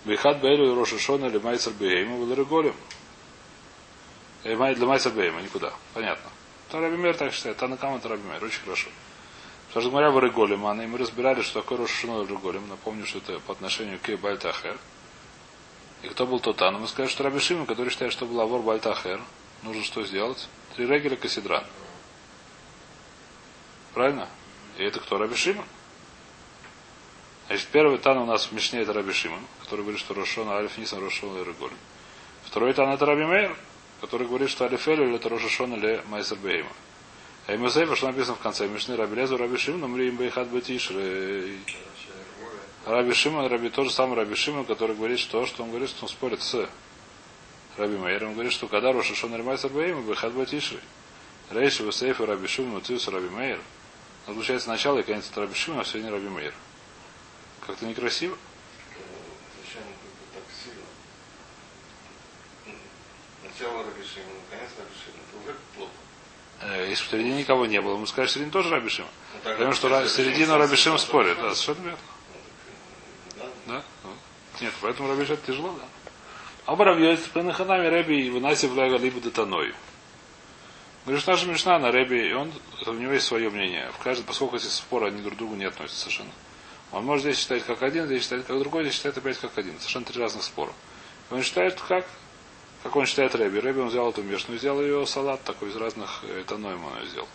Бейхат 0.05 0.41
Бейлю 0.41 0.73
и 0.73 0.75
Рошашона 0.75 1.27
или 1.27 1.39
Майсер 1.39 1.73
Бейма 1.73 2.17
был 2.17 2.35
Реголем. 2.35 2.75
Для 4.43 4.57
Майсер 4.57 5.13
Бейма, 5.13 5.41
никуда. 5.43 5.73
Понятно. 5.95 6.31
То 6.71 6.81
Раби 6.81 6.97
Мейр 6.97 7.17
так 7.17 7.33
считает. 7.33 7.57
Танакама 7.57 7.99
это 7.99 8.09
Раби 8.09 8.27
Мейр. 8.29 8.43
Очень 8.43 8.63
хорошо. 8.63 8.89
Говоря 9.77 10.11
в 10.11 10.19
Реголем, 10.19 10.67
и 10.81 10.87
мы 10.87 10.97
разбирали, 10.97 11.43
что 11.43 11.61
такое 11.61 11.77
Рошашона 11.77 12.23
и 12.23 12.27
Реголем. 12.27 12.67
Напомню, 12.67 13.05
что 13.05 13.19
это 13.19 13.39
по 13.41 13.53
отношению 13.53 13.99
к 14.01 14.09
Бальтахер. 14.17 14.79
И 16.03 16.09
кто 16.09 16.27
был 16.27 16.41
тот 16.41 16.57
Тан? 16.57 16.81
Мы 16.81 16.89
сказали, 16.89 17.11
что 17.11 17.25
Раби 17.25 17.39
который 17.67 17.91
считает, 17.91 18.11
что 18.11 18.25
был 18.25 18.41
Авор 18.41 18.63
Бальтахер, 18.63 19.21
нужно 19.63 19.85
что 19.85 20.03
сделать? 20.07 20.49
Три 20.75 20.87
регеля 20.87 21.17
Касидран. 21.17 21.63
Правильно? 23.93 24.31
И 24.79 24.83
это 24.83 24.99
кто? 24.99 25.19
Раби 25.19 25.37
Шимон. 25.37 25.67
Значит, 27.49 27.69
первый 27.69 27.99
тан 27.99 28.17
у 28.17 28.25
нас 28.25 28.47
в 28.47 28.53
Мишне 28.53 28.81
это 28.81 28.95
Раби 28.95 29.13
Шимон, 29.13 29.41
который 29.61 29.83
говорит, 29.83 30.01
что 30.01 30.15
Рошона 30.15 30.57
Альф 30.57 30.79
Нисан 30.79 31.05
Рошона 31.05 31.45
Реголь. 31.45 31.73
Второй 32.45 32.73
тан 32.73 32.89
это 32.89 33.05
Раби 33.05 33.25
Мейр, 33.25 33.55
который 34.01 34.27
говорит, 34.27 34.49
что 34.49 34.65
Алиф 34.65 34.89
Элю 34.89 35.15
это 35.15 35.29
Рошашон 35.29 35.75
или 35.75 36.03
Майсер 36.07 36.39
Бейма. 36.39 36.73
А 37.47 37.53
ему 37.53 37.71
Сейфа, 37.71 37.95
что 37.95 38.09
написано 38.09 38.35
в 38.35 38.41
конце 38.41 38.67
Мишны, 38.67 38.97
Раби 38.97 39.15
Лезу, 39.15 39.37
Раби 39.37 39.57
Шимон, 39.57 39.85
Умриим 39.85 40.17
Бейхат 40.17 40.49
Батиш, 40.49 40.91
Раби 42.85 43.15
Шимон, 43.15 43.47
Раби 43.47 43.69
тот 43.69 43.87
же 43.87 43.93
самый 43.93 44.17
Раби 44.17 44.35
Шимон, 44.35 44.65
который 44.65 44.97
говорит, 44.97 45.21
что, 45.21 45.47
что 45.47 45.63
он 45.63 45.71
говорит, 45.71 45.89
что 45.89 46.07
он 46.07 46.09
спорит 46.09 46.43
с 46.43 46.69
Раби 47.77 47.97
Мейром, 47.97 48.31
он 48.31 48.35
говорит, 48.35 48.53
что 48.53 48.67
когда 48.67 48.93
Рошашон 48.93 49.33
или 49.35 49.43
Майсер 49.43 49.71
Бейма, 49.71 50.03
Бейхат 50.03 50.33
Батиш, 50.33 50.75
Рейши 51.51 51.91
Сейфа 51.93 52.27
Раби 52.27 52.49
Шимон, 52.49 52.79
Утиус 52.79 53.07
Раби 53.07 53.29
Мейр, 53.29 53.61
Но 54.27 54.35
получается 54.35 54.69
начало 54.69 54.99
и 54.99 55.03
конец 55.05 55.29
это 55.31 55.43
Раби 55.43 55.55
Шимон, 55.55 55.81
а 55.81 55.85
сегодня 55.85 56.11
Раби 56.11 56.29
Мейр. 56.29 56.55
Как-то 57.65 57.87
некрасиво. 57.87 58.37
Начало 63.45 63.85
Рабишима, 63.85 64.33
конец 64.51 64.71
Рабишима. 64.79 65.23
Это 65.29 65.39
уже 65.45 65.57
плохо. 65.77 65.93
Э, 66.61 66.87
Если 66.89 67.11
середине 67.11 67.39
никого 67.39 67.67
не 67.67 67.81
было, 67.81 67.97
мы 67.97 68.07
скажем, 68.07 68.31
середине 68.33 68.53
тоже 68.53 68.71
Раби 68.71 68.89
Шимон. 68.89 69.11
Ну, 69.35 69.41
так 69.45 69.57
Потому 69.57 69.75
что 69.75 69.89
Раби 69.89 70.09
середину 70.09 70.53
сам 70.53 70.61
Раби 70.61 70.77
Шимон 70.77 70.99
себя 70.99 71.09
спорит. 71.09 71.37
Да, 71.37 71.55
совершенно 71.55 71.85
верно. 71.85 71.99
Ну, 73.37 73.45
да. 73.67 73.83
Вот. 74.05 74.17
Нет, 74.61 74.73
поэтому 74.81 75.09
Раби 75.09 75.27
тяжело, 75.47 75.73
да. 75.79 75.85
А 76.67 76.75
Барабьёйц 76.75 77.21
Пенаханами 77.29 77.87
Рэби 77.87 78.27
и 78.27 78.31
выносив 78.31 78.75
Ляга 78.75 78.97
либо 78.97 79.21
Детаной. 79.21 79.73
Говоришь, 81.05 81.25
наша 81.27 81.47
Мишна 81.47 81.79
на 81.79 81.93
Рэби, 81.93 82.31
и 82.31 82.33
он, 82.33 82.53
у 82.87 82.93
него 82.93 83.13
есть 83.13 83.27
свое 83.27 83.49
мнение. 83.51 83.89
В 83.93 84.03
каждом, 84.03 84.27
поскольку 84.27 84.57
эти 84.57 84.65
споры, 84.65 85.07
они 85.07 85.23
друг 85.23 85.35
к 85.35 85.39
другу 85.39 85.55
не 85.55 85.65
относятся 85.65 86.01
совершенно. 86.01 86.31
Он 86.91 87.05
может 87.05 87.23
здесь 87.23 87.39
считать 87.39 87.65
как 87.65 87.83
один, 87.83 88.07
здесь 88.07 88.25
считать 88.25 88.45
как 88.45 88.59
другой, 88.59 88.83
здесь 88.83 88.97
считает 88.97 89.17
опять 89.17 89.39
как 89.39 89.57
один. 89.57 89.79
Совершенно 89.79 90.07
три 90.07 90.21
разных 90.21 90.43
спора. 90.43 90.73
Он 91.31 91.41
считает 91.43 91.81
как? 91.81 92.05
Как 92.83 92.95
он 92.95 93.07
считает 93.07 93.35
Рэби. 93.35 93.59
Рэби 93.59 93.81
он 93.81 93.89
взял 93.89 94.11
эту 94.11 94.23
мешную, 94.23 94.59
взял 94.59 94.81
ее 94.81 95.07
салат 95.07 95.43
такой 95.43 95.71
из 95.71 95.77
разных 95.77 96.23
э, 96.25 96.45
ее 96.47 97.07
сделал. 97.07 97.29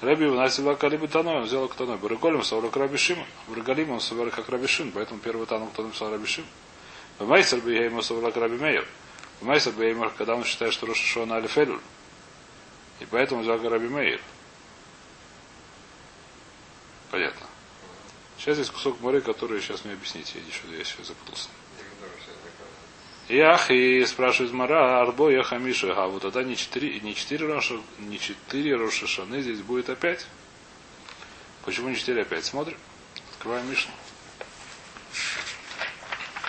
Рэби 0.00 0.26
выносил 0.26 0.68
Ляга 0.68 0.88
либо 0.88 1.08
Таной, 1.08 1.36
он 1.36 1.42
взял 1.44 1.68
Таной. 1.68 1.96
Барыголем 1.96 2.42
совар 2.42 2.70
как 2.70 2.76
Раби 2.76 2.96
Шимон. 2.96 3.26
Барыголим 3.48 3.92
он 3.92 4.00
совар 4.00 4.30
как 4.30 4.48
Раби 4.48 4.66
Шимон, 4.66 4.92
поэтому 4.92 5.20
первый 5.20 5.46
тану, 5.46 5.66
кто 5.68 5.82
написал 5.82 6.10
Раби 6.10 6.26
Шимон. 6.26 6.50
Мейсер 7.20 7.60
бы 7.60 7.72
я 7.72 7.84
ему 7.84 8.02
совар 8.02 8.32
как 8.32 8.42
Раби 8.42 8.56
Мейер. 8.56 8.86
Мейсер 9.40 9.72
бы 9.72 9.84
я 9.84 9.90
ему, 9.90 10.10
когда 10.16 10.34
он 10.34 10.44
считает, 10.44 10.72
что 10.72 10.86
Рошашона 10.86 11.36
Алифелюль. 11.36 11.80
И 13.00 13.06
поэтому 13.06 13.42
взял 13.42 13.58
Раби 13.58 13.88
Мейер. 13.88 14.20
Понятно. 17.10 17.46
Сейчас 18.38 18.58
есть 18.58 18.72
кусок 18.72 19.00
моря, 19.00 19.20
который 19.20 19.60
сейчас 19.60 19.84
мне 19.84 19.94
объясните. 19.94 20.38
Я 20.38 20.46
еще, 20.46 20.76
я 20.76 20.84
сейчас 20.84 21.06
запутался. 21.06 21.48
Ях 23.28 23.70
и 23.70 24.04
спрашивает 24.04 24.52
Мара, 24.52 25.00
Арбо 25.00 25.30
я 25.30 25.42
Хамиша, 25.42 25.94
а 25.96 26.08
вот 26.08 26.22
тогда 26.22 26.42
не 26.42 26.56
четыре, 26.56 27.00
не 27.00 27.14
четыре 27.14 27.46
Роша, 27.46 27.76
не 27.98 28.18
четыре 28.20 28.76
Рошашаны 28.76 29.40
здесь 29.40 29.60
будет 29.60 29.88
опять. 29.88 30.26
Почему 31.64 31.88
не 31.88 31.96
четыре 31.96 32.22
опять? 32.22 32.44
Смотрим. 32.44 32.76
Открываем 33.32 33.70
Мишну. 33.70 33.92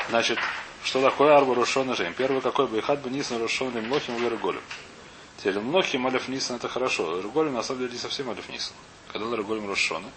Значит, 0.09 0.37
что 0.83 1.01
такое 1.01 1.37
Арба 1.37 1.55
Рошона 1.55 1.95
Жень? 1.95 2.13
Первый 2.13 2.41
какой 2.41 2.67
бы 2.67 2.77
Ихат 2.77 3.01
бы 3.01 3.09
Нисан 3.09 3.41
Рошон 3.41 3.71
Млохим 3.87 4.17
или 4.17 4.27
Реголем. 4.27 4.61
Теперь 5.37 5.59
Млохим 5.59 6.05
Алиф 6.07 6.27
Нисан 6.27 6.57
это 6.57 6.67
хорошо. 6.67 7.21
Реголем 7.21 7.53
на 7.53 7.63
самом 7.63 7.81
деле 7.81 7.93
не 7.93 7.99
совсем 7.99 8.29
Алиф 8.29 8.49
Нисан. 8.49 8.73
Когда 9.11 9.33
Реголем 9.35 9.69
Рошона, 9.69 10.09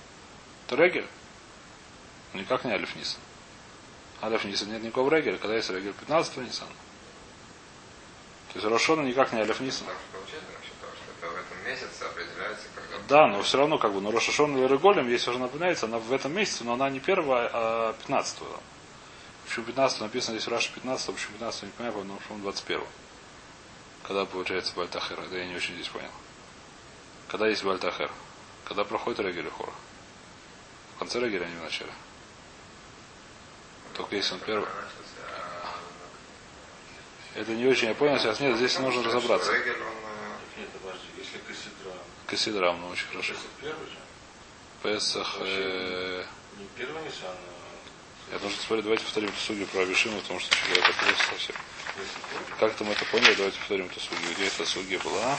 то. 0.67 0.77
Никак 2.35 2.65
не 2.65 2.73
Алиф 2.73 2.97
Нисан. 2.97 3.21
Алиф 4.23 4.45
Нисан 4.45 4.71
нет 4.71 4.83
никакого 4.83 5.15
Регеля, 5.15 5.39
когда 5.39 5.57
есть 5.57 5.71
Регель 5.71 5.93
15 5.93 6.37
Нисана. 6.39 6.71
То 8.53 8.59
есть 8.59 8.67
Рошона 8.67 9.03
никак 9.03 9.33
не 9.33 9.41
Алиф 9.41 9.61
Нисан. 9.61 9.87
Да, 13.09 13.27
но 13.27 13.43
все 13.43 13.59
равно, 13.59 13.79
как 13.79 13.93
бы, 13.93 14.01
ну, 14.01 14.11
Рошашон 14.11 14.57
или 14.57 14.67
Реголем, 14.67 15.09
если 15.09 15.31
уже 15.31 15.39
напоминается, 15.39 15.87
она 15.87 15.99
в 15.99 16.13
этом 16.13 16.35
месяце, 16.35 16.65
но 16.65 16.75
она 16.75 16.91
не 16.91 17.01
первая, 17.01 17.49
а 17.53 17.93
15 17.95 18.41
-го. 18.41 18.61
Почему 19.47 19.65
15 19.65 20.01
написано 20.03 20.39
здесь 20.39 20.49
Раша 20.49 20.71
15 20.75 21.15
почему 21.15 21.33
15 21.39 21.63
не 21.63 21.71
понимаю, 21.71 21.95
потому 21.95 22.21
что 22.21 22.35
он 22.35 22.43
21 22.43 22.83
Когда 24.03 24.27
получается 24.27 24.75
Бальтахер, 24.77 25.19
это 25.21 25.37
я 25.37 25.47
не 25.47 25.57
очень 25.57 25.75
здесь 25.75 25.89
понял. 25.89 26.11
Когда 27.29 27.49
есть 27.49 27.65
Бальтахер? 27.65 28.11
Когда 28.67 28.85
проходит 28.85 29.21
Регель 29.21 29.49
Хора? 29.49 29.73
В 30.97 30.99
конце 30.99 31.19
Регеля, 31.19 31.47
а 31.47 31.49
не 31.49 31.57
в 31.57 31.63
начале. 31.63 31.93
Только 33.99 34.15
если 34.15 34.35
он 34.35 34.41
первый. 34.41 34.69
Это 37.35 37.51
не 37.53 37.67
очень 37.67 37.89
я 37.89 37.95
понял 37.95 38.19
сейчас. 38.19 38.39
Нет, 38.41 38.57
здесь 38.57 38.79
нужно 38.79 39.03
разобраться. 39.03 39.53
Кассидрам, 42.27 42.81
ну 42.81 42.89
очень 42.89 43.07
хорошо. 43.09 43.35
Песах 44.83 45.37
э, 45.41 46.25
Я 48.31 48.39
должен 48.39 48.59
смотреть, 48.61 48.85
давайте 48.85 49.05
повторим 49.05 49.29
эту 49.31 49.39
судью 49.41 49.67
про 49.67 49.81
Авишима, 49.81 50.21
потому 50.21 50.39
что 50.39 50.55
я 50.69 50.75
это 50.77 50.93
просто 50.93 51.25
совсем. 51.31 51.57
Как-то 52.61 52.85
мы 52.85 52.93
это 52.93 53.05
поняли, 53.07 53.35
давайте 53.35 53.59
повторим 53.59 53.87
эту 53.87 53.99
судью. 53.99 54.35
Где 54.37 54.47
эта 54.47 54.65
судья 54.65 54.99
была? 55.01 55.39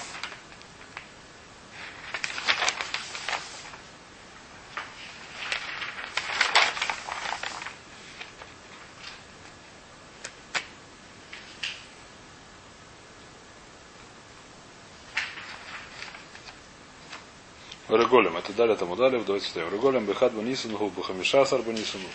Реголем, 17.89 18.37
это 18.37 18.53
дали 18.53 18.75
тому 18.75 18.95
дали, 18.95 19.19
давайте 19.19 19.47
ставим. 19.47 19.73
Реголем 19.73 20.05
бехад 20.05 20.33
банисану, 20.33 20.77
бахамишасар 20.89 21.61
банисану. 21.63 22.05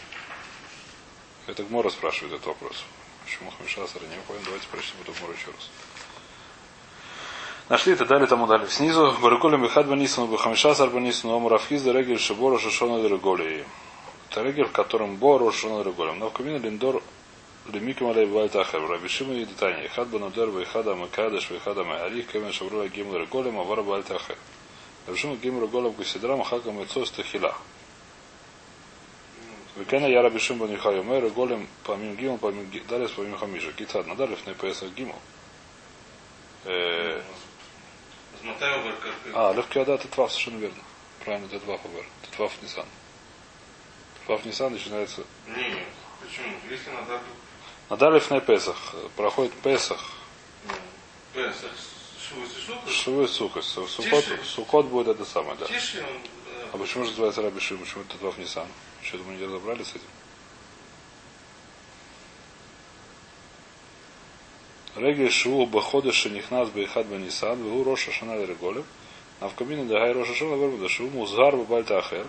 Это 1.46 1.64
Гмора 1.64 1.90
спрашивает 1.90 2.34
этот 2.34 2.46
вопрос. 2.46 2.84
Почему 3.24 3.50
Хамишасар 3.50 4.02
не 4.02 4.16
понял? 4.26 4.40
Давайте 4.44 4.66
прочтем 4.68 4.96
эту 5.02 5.12
Гмору 5.12 5.32
еще 5.32 5.46
раз. 5.46 5.70
Нашли 7.68 7.94
это 7.94 8.04
дали 8.04 8.26
тому 8.26 8.46
дали. 8.46 8.66
Снизу 8.66 9.16
Барыколем 9.20 9.62
Бехад 9.62 9.88
Банисану 9.88 10.28
Бахамишасар 10.28 10.90
Банисану 10.90 11.34
Омурафхиза 11.34 11.92
Регель 11.92 12.18
Шибора 12.18 12.58
Шашона 12.58 13.02
Дреголи. 13.02 13.64
Это 14.30 14.42
Регель, 14.42 14.66
в 14.66 14.72
котором 14.72 15.16
Бору 15.16 15.50
Шашона 15.50 15.82
Дреголем. 15.82 16.18
Но 16.18 16.30
в 16.30 16.32
Камина 16.32 16.58
Линдор 16.58 17.02
Лемикам 17.72 18.10
Алей 18.10 18.26
бывает 18.26 18.54
Ахер. 18.54 18.86
Рабишима 18.86 19.34
и 19.34 19.44
Детания. 19.44 19.88
Хад 19.88 20.08
Банадер 20.08 20.50
Вейхада 20.50 20.94
Макадаш 20.94 21.50
Вейхада 21.50 21.84
Майарих 21.84 22.26
Кемен 22.28 22.52
Шабруа 22.52 22.86
Гимл 22.88 23.16
Реголем 23.16 23.58
Авара 23.58 23.82
бывает 23.82 24.10
Ахер. 24.10 24.36
Рабишима 25.06 25.36
Гимл 25.36 25.62
Реголем 25.62 25.92
Кусидрам 25.92 26.42
Хакам 26.42 26.82
Эцос 26.82 27.10
Тахила. 27.10 27.54
Векена 29.76 30.06
я 30.06 30.22
раби 30.22 30.38
Шимбан 30.38 30.70
Михай 30.70 31.02
Мэр, 31.02 31.28
голем 31.30 31.68
помим 31.82 32.14
гимл, 32.16 32.38
помим 32.38 32.70
далес, 32.88 33.10
помим 33.10 33.36
хамиша. 33.36 33.72
Надалев 34.06 34.46
на 34.46 34.52
гимл. 34.88 35.16
Э, 36.64 37.20
Смотрел 38.40 38.82
бы, 38.82 38.92
как... 38.92 39.14
А, 39.34 39.52
легкий 39.52 39.78
ада 39.78 39.96
Тетвав, 39.96 40.30
совершенно 40.30 40.58
верно. 40.58 40.82
Правильно, 41.24 41.48
Тетвав 41.48 41.80
Авер. 41.84 42.04
Тетвав 42.22 42.52
Нисан. 42.62 42.86
Тетвав 44.20 44.44
Нисан 44.44 44.72
начинается... 44.72 45.24
Не, 45.46 45.70
не, 45.70 45.84
почему? 46.20 46.54
Если 46.70 46.90
на 46.90 47.02
дату 47.02 47.24
Надалев 47.90 48.30
на 48.30 48.40
Песах. 48.40 48.94
Проходит 49.16 49.52
Песах. 49.54 50.12
Песах, 51.32 51.70
Шувы 52.88 53.28
Сукот. 53.28 53.64
Сукот. 53.64 54.24
Сукот 54.44 54.86
будет 54.86 55.08
это 55.08 55.24
самое, 55.24 55.56
да. 55.56 55.66
он... 55.66 55.72
А 56.72 56.78
почему 56.78 57.04
же 57.04 57.10
называется 57.10 57.42
Раби 57.42 57.60
Шим? 57.60 57.78
Почему 57.78 58.02
это 58.02 58.14
Тетвав 58.14 58.38
Нисан? 58.38 58.66
Что-то 59.02 59.24
мы 59.24 59.34
не 59.34 59.44
разобрались 59.44 59.86
с 59.86 59.90
этим. 59.90 60.08
Регель 64.96 65.30
Шуу 65.30 65.66
Бахода 65.66 66.12
Шанихнас 66.12 66.70
Бейхад 66.70 67.06
Банисан, 67.06 67.62
Вегу 67.62 67.82
Роша 67.82 68.12
Шана 68.12 68.44
Реголем, 68.44 68.84
а 69.40 69.48
в 69.48 69.54
кабине 69.54 69.84
Дагай 69.84 70.12
Роша 70.12 70.34
Шана 70.34 70.54
Вербуда 70.54 70.88
Шуу 70.88 71.10
Музгар 71.10 71.56
Бабальта 71.56 71.98
Ахер, 71.98 72.26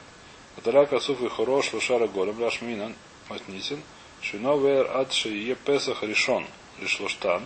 Аталя 0.58 0.86
Касуф 0.86 1.22
и 1.22 1.30
Хорош 1.30 1.74
Лушара 1.74 2.08
Голем, 2.08 2.40
Ляш 2.40 2.62
Минан, 2.62 2.96
Матнисин, 3.30 3.82
Шино 4.22 4.58
Вер 4.58 4.90
Ад 4.96 5.14
Шие 5.14 5.56
Песах 5.56 6.02
Ришон, 6.02 6.48
Лишлоштан, 6.80 7.46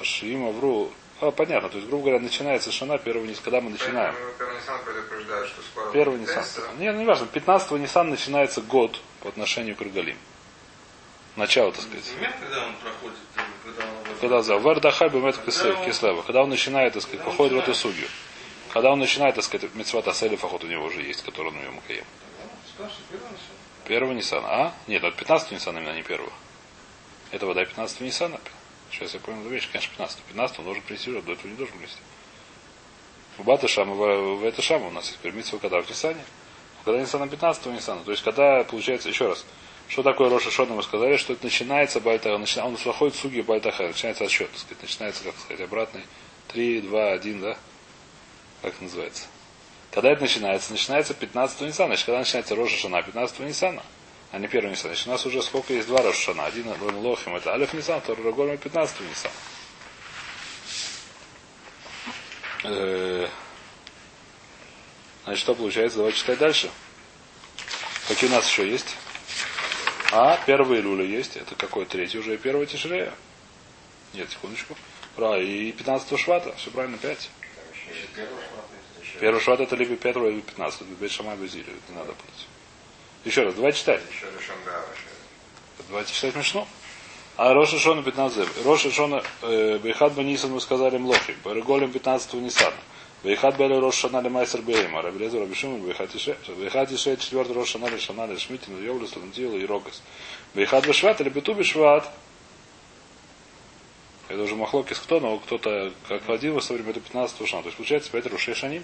Ашиим 0.00 0.46
Авру, 0.46 0.90
а, 1.22 1.30
понятно, 1.30 1.68
то 1.68 1.76
есть, 1.76 1.88
грубо 1.88 2.06
говоря, 2.06 2.20
начинается 2.20 2.72
Шана 2.72 2.98
первого 2.98 3.24
низ, 3.24 3.38
когда 3.38 3.60
мы 3.60 3.70
начинаем. 3.70 4.12
Первый 4.36 4.56
Нисан 4.56 4.84
предупреждает, 4.84 5.46
что 5.46 5.62
скоро 5.62 5.92
Первый. 5.92 6.18
Песах. 6.18 6.68
Не, 6.78 6.90
ну 6.90 6.98
не 6.98 7.04
важно. 7.04 7.28
15 7.28 7.70
Нисан 7.78 8.10
начинается 8.10 8.60
год 8.60 9.00
по 9.20 9.28
отношению 9.28 9.76
к 9.76 9.82
Регалим. 9.82 10.16
Начало, 11.36 11.70
так 11.70 11.82
сказать. 11.82 12.12
Момент, 12.14 12.34
когда 12.40 12.66
он 12.66 12.74
проходит, 12.74 13.18
э, 13.36 13.40
когда 13.64 13.84
он... 13.84 14.18
Когда 14.20 14.42
за 14.42 14.58
Вардахай 14.58 15.08
Бемет 15.10 15.38
Кислева. 15.38 16.22
Когда 16.22 16.42
он 16.42 16.50
начинает, 16.50 16.94
так 16.94 17.02
сказать, 17.02 17.24
походит 17.24 17.52
в 17.52 17.58
эту 17.58 17.74
судью. 17.74 18.08
Когда 18.72 18.90
он 18.90 18.98
начинает, 18.98 19.36
так 19.36 19.44
сказать, 19.44 19.72
Мецват 19.74 20.08
Аселев, 20.08 20.44
охот 20.44 20.64
у 20.64 20.66
него 20.66 20.86
уже 20.86 21.02
есть, 21.02 21.22
который 21.22 21.48
он 21.48 21.56
у 21.56 21.60
него 21.60 21.72
Макаем. 21.74 22.04
Первого 23.86 24.12
Ниссана. 24.12 24.48
А? 24.48 24.74
Нет, 24.88 25.04
это 25.04 25.16
15 25.16 25.52
Ниссана 25.52 25.78
именно, 25.78 25.94
не 25.94 26.02
первого. 26.02 26.32
Это 27.30 27.46
вода 27.46 27.64
15 27.64 28.00
Ниссана. 28.00 28.40
Сейчас 28.92 29.14
я 29.14 29.20
понял 29.20 29.40
эту 29.40 29.48
вещь, 29.48 29.68
конечно, 29.72 29.90
15. 29.96 30.18
15 30.18 30.58
он 30.58 30.64
должен 30.66 30.82
принести 30.82 31.10
жертву, 31.10 31.26
до 31.26 31.32
этого 31.32 31.50
не 31.50 31.56
должен 31.56 31.76
принести. 31.76 31.98
В 33.38 33.44
Бата 33.44 33.66
Шама, 33.66 33.94
в, 33.94 34.44
это 34.44 34.60
Шама 34.60 34.88
у 34.88 34.90
нас 34.90 35.06
есть 35.06 35.18
пермитство, 35.18 35.58
когда 35.58 35.80
в 35.80 35.88
Ниссане. 35.88 36.22
Когда 36.84 37.00
Ниссана 37.00 37.28
15 37.28 37.66
Ниссана. 37.66 38.04
То 38.04 38.10
есть, 38.10 38.22
когда, 38.22 38.62
получается, 38.64 39.08
еще 39.08 39.28
раз, 39.28 39.46
что 39.88 40.02
такое 40.02 40.28
Роша 40.28 40.50
Шона, 40.50 40.74
мы 40.74 40.82
сказали, 40.82 41.16
что 41.16 41.32
это 41.32 41.44
начинается 41.44 42.00
Бальта, 42.00 42.36
начина, 42.36 42.66
он 42.66 42.76
заходит 42.76 43.14
в 43.14 43.20
суги 43.20 43.40
Бальтаха, 43.40 43.84
начинается 43.84 44.24
отсчет, 44.24 44.50
так 44.50 44.60
сказать, 44.60 44.82
начинается, 44.82 45.24
как 45.24 45.38
сказать, 45.38 45.60
обратный 45.60 46.02
3, 46.48 46.82
2, 46.82 47.12
1, 47.12 47.40
да? 47.40 47.56
Как 48.60 48.80
называется? 48.80 49.24
Когда 49.90 50.10
это 50.12 50.22
начинается? 50.22 50.72
Начинается 50.72 51.14
15 51.14 51.60
Ниссана. 51.62 51.88
Значит, 51.88 52.06
когда 52.06 52.18
начинается 52.18 52.56
Роша 52.56 52.76
Шана, 52.76 53.02
15 53.02 53.40
Ниссана, 53.40 53.82
а 54.32 54.38
не 54.38 54.46
1 54.46 54.70
Ниссана. 54.70 54.94
Значит, 54.94 55.06
у 55.06 55.10
нас 55.10 55.26
уже 55.26 55.42
сколько 55.42 55.72
есть 55.72 55.86
два 55.86 56.02
Роша 56.02 56.32
Шана. 56.32 56.46
Один 56.46 56.66
Лохим, 57.04 57.36
это 57.36 57.52
Алиф 57.52 57.72
Ниссан, 57.74 58.00
второй 58.00 58.24
Рогольм, 58.24 58.58
15 58.58 59.00
Ниссана. 59.00 59.34
Э, 62.64 63.28
Значит, 65.24 65.40
что 65.40 65.54
получается? 65.54 65.98
Давайте 65.98 66.18
читать 66.18 66.38
дальше. 66.38 66.70
Какие 68.08 68.28
у 68.28 68.32
нас 68.32 68.48
еще 68.48 68.68
есть? 68.68 68.96
А, 70.10 70.38
первые 70.46 70.82
люли 70.82 71.06
есть. 71.06 71.36
Это 71.36 71.54
какой? 71.54 71.84
Третий 71.86 72.18
уже 72.18 72.34
и 72.34 72.38
первый 72.38 72.66
тишрея. 72.66 73.14
Нет, 74.14 74.30
секундочку. 74.30 74.76
Про, 75.14 75.38
и 75.38 75.70
15 75.72 76.18
швата. 76.18 76.54
Все 76.56 76.70
правильно, 76.70 76.98
5. 76.98 77.30
Первый 79.20 79.40
шват 79.40 79.60
это 79.60 79.76
либо 79.76 79.94
первого, 79.96 80.28
либо 80.28 80.42
15. 80.42 80.82
Без 80.88 81.10
шама 81.12 81.36
без 81.36 81.54
Не 81.54 81.64
надо 81.90 82.12
путать. 82.12 82.46
Еще 83.24 83.44
раз, 83.44 83.54
давай 83.54 83.72
читать. 83.72 84.02
Еще 84.10 84.26
решен, 84.26 84.54
да, 84.66 84.80
Давайте 85.88 86.12
читать 86.12 86.34
Мишну. 86.34 86.66
А 87.36 87.54
Роша 87.54 87.78
Шона 87.78 88.02
15 88.02 88.64
Роша 88.64 88.90
Шона 88.90 89.22
э, 89.42 89.78
Бейхат 89.78 90.14
Банисан 90.14 90.50
мы 90.50 90.60
сказали 90.60 90.98
Млохи. 90.98 91.36
Барыголем 91.44 91.92
15 91.92 92.34
Нисана. 92.34 92.74
Вейхат 93.22 93.56
Бели 93.56 93.74
Рош 93.74 93.94
Шана 93.94 94.28
Майсер 94.28 94.62
Бейма, 94.62 95.02
Рабелезу 95.02 95.38
Рабишим, 95.38 95.84
Вейхат 95.84 96.14
Ише, 96.14 96.36
Вейхат 96.48 96.90
Ише, 96.90 97.16
четвертый 97.16 97.52
Рош 97.52 97.68
Шана 97.68 97.96
Шана 97.96 98.36
Шмитин, 98.36 98.84
Йовлес, 98.84 99.14
Лантила 99.16 99.56
и 99.56 99.64
Рогас. 99.64 100.02
Вейхат 100.54 100.86
Бешват 100.86 101.20
или 101.20 101.28
Бету 101.28 101.54
Бешват. 101.54 102.10
Это 104.28 104.42
уже 104.42 104.56
Махлокис 104.56 104.98
кто, 104.98 105.20
но 105.20 105.38
кто-то, 105.38 105.92
как 106.08 106.28
один 106.28 106.60
со 106.60 106.72
времени 106.72 106.94
15 106.94 107.46
шана. 107.46 107.62
То 107.62 107.68
есть 107.68 107.76
получается 107.76 108.10
5 108.10 108.26
Рушей 108.26 108.54
Шаним. 108.54 108.82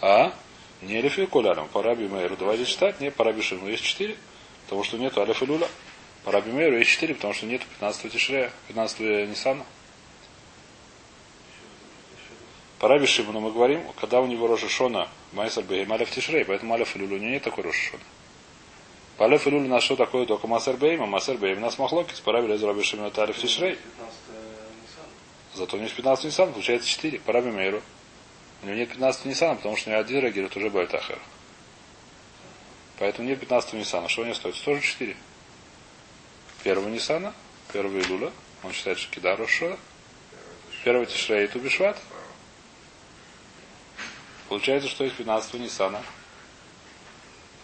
А? 0.00 0.32
Не 0.82 1.00
Элифи 1.00 1.26
Куляром. 1.26 1.68
По 1.68 1.82
Раби 1.82 2.08
Мейру 2.08 2.36
давайте 2.36 2.64
читать. 2.64 3.00
Не, 3.00 3.10
по 3.10 3.24
Раби 3.24 3.42
Шиму 3.42 3.68
есть 3.68 3.84
4. 3.84 4.16
Потому 4.64 4.84
что 4.84 4.98
нету 4.98 5.20
Алиф 5.20 5.42
и 5.42 5.46
Люля. 5.46 5.68
По 6.24 6.32
Раби 6.32 6.50
Мейру 6.52 6.78
есть 6.78 6.90
4, 6.90 7.14
потому 7.14 7.34
что 7.34 7.46
нету 7.46 7.64
15 7.78 8.12
Тишрея, 8.12 8.50
15 8.68 9.00
Нисана. 9.28 9.64
По 12.78 12.88
Раби 12.88 13.06
Шимону 13.06 13.40
мы 13.40 13.52
говорим, 13.52 13.82
когда 14.00 14.20
у 14.20 14.26
него 14.26 14.46
Рошашона 14.46 15.08
Майсер 15.32 15.64
Бейм 15.64 15.92
Алиф 15.92 16.10
Тишрей, 16.10 16.44
поэтому 16.44 16.74
Алиф 16.74 16.96
Люлю 16.96 17.16
у 17.16 17.18
него 17.18 17.30
нет 17.30 17.42
такой 17.42 17.64
Рошашона. 17.64 18.02
По 19.18 19.26
Алиф 19.26 19.44
Люлю 19.46 19.66
у 19.66 19.68
нас 19.68 19.82
что 19.82 19.96
такое 19.96 20.24
только 20.24 20.46
Масер 20.46 20.78
Бейм, 20.78 21.02
а 21.02 21.06
Масер 21.06 21.36
Бейм 21.36 21.58
у 21.58 21.60
нас 21.60 21.78
Махлокис, 21.78 22.20
по 22.20 22.32
Раби 22.32 22.56
Раби 22.56 22.82
Шимону 22.82 23.08
это 23.08 23.22
Алиф 23.22 23.38
Тишрей. 23.38 23.76
Зато 25.54 25.76
у 25.76 25.80
него 25.80 25.84
есть 25.84 25.96
15 25.96 26.24
Нисан, 26.24 26.52
получается 26.52 26.88
4. 26.88 27.20
По 27.20 27.32
Раби 27.32 27.50
Мейру. 27.50 27.82
У 28.62 28.66
него 28.66 28.76
нет 28.76 28.90
15 28.90 29.24
Нисана, 29.24 29.56
потому 29.56 29.76
что 29.76 29.90
у 29.90 29.92
него 29.92 30.02
один 30.02 30.20
реагирует 30.20 30.56
уже 30.56 30.70
Бальтахер. 30.70 31.18
Поэтому 32.98 33.28
нет 33.28 33.40
15 33.40 33.72
Нисана. 33.74 34.08
Что 34.08 34.22
у 34.22 34.24
него 34.24 34.34
стоит? 34.34 34.62
Тоже 34.62 34.82
4. 34.82 35.16
Первого 36.62 36.88
Нисана, 36.88 37.32
первого 37.72 37.98
Илуля. 37.98 38.30
Он 38.62 38.72
считает, 38.72 38.98
что 38.98 39.10
Кида 39.10 39.36
Рошора. 39.36 39.78
Первый 40.84 41.06
Тишрей 41.06 41.44
и 41.44 41.48
Тубишват. 41.48 41.98
Получается, 44.48 44.88
что 44.88 45.04
из 45.04 45.12
15 45.12 45.54
Ниссана. 45.54 46.02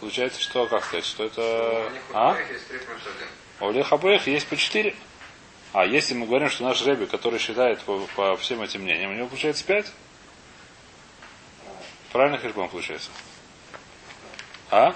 Получается, 0.01 0.41
что, 0.41 0.67
как 0.67 0.85
сказать, 0.85 1.05
что 1.05 1.25
это... 1.25 1.93
А? 2.13 2.37
У 3.61 3.69
Олех 3.69 3.93
обоих 3.93 4.27
есть 4.27 4.47
по 4.47 4.57
4. 4.57 4.95
А 5.73 5.85
если 5.85 6.15
мы 6.15 6.27
говорим, 6.27 6.49
что 6.49 6.65
наш 6.65 6.85
Реби, 6.87 7.07
который 7.07 7.39
считает 7.39 7.81
по, 7.81 8.07
по 8.15 8.37
всем 8.37 8.63
этим 8.63 8.83
мнениям, 8.83 9.11
у 9.11 9.15
него 9.15 9.29
получается 9.29 9.65
5? 9.65 9.87
Правильно 12.13 12.39
хешбон 12.39 12.69
получается? 12.69 13.11
А? 14.71 14.95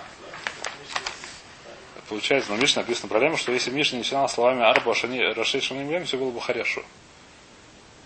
Получается, 2.08 2.50
но 2.50 2.56
Мишне 2.56 2.82
написано 2.82 3.08
проблема, 3.08 3.36
что 3.36 3.52
если 3.52 3.70
Мишна 3.70 3.98
начинал 3.98 4.28
словами 4.28 4.62
Арба, 4.62 4.94
Рашей 5.34 5.60
Шаним 5.60 6.04
все 6.06 6.18
было 6.18 6.30
бы 6.30 6.40
хорошо. 6.40 6.82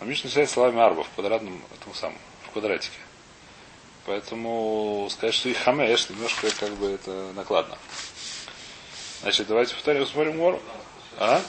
А 0.00 0.04
Мишна 0.04 0.28
начинает 0.28 0.50
словами 0.50 0.80
Арба 0.80 1.04
в 1.04 1.10
квадратном, 1.10 1.62
этом 1.74 1.94
самом, 1.94 2.18
в 2.42 2.50
квадратике. 2.50 2.98
Поэтому 4.06 5.08
сказать, 5.10 5.34
что 5.34 5.48
и 5.48 5.54
хамеш, 5.54 6.10
немножко 6.10 6.50
как 6.60 6.72
бы 6.74 6.90
это 6.90 7.32
накладно. 7.34 7.78
Значит, 9.22 9.46
давайте 9.46 9.74
повторим, 9.74 10.04
смотрим 10.04 10.36
гору. 10.36 10.60
А? 11.16 11.40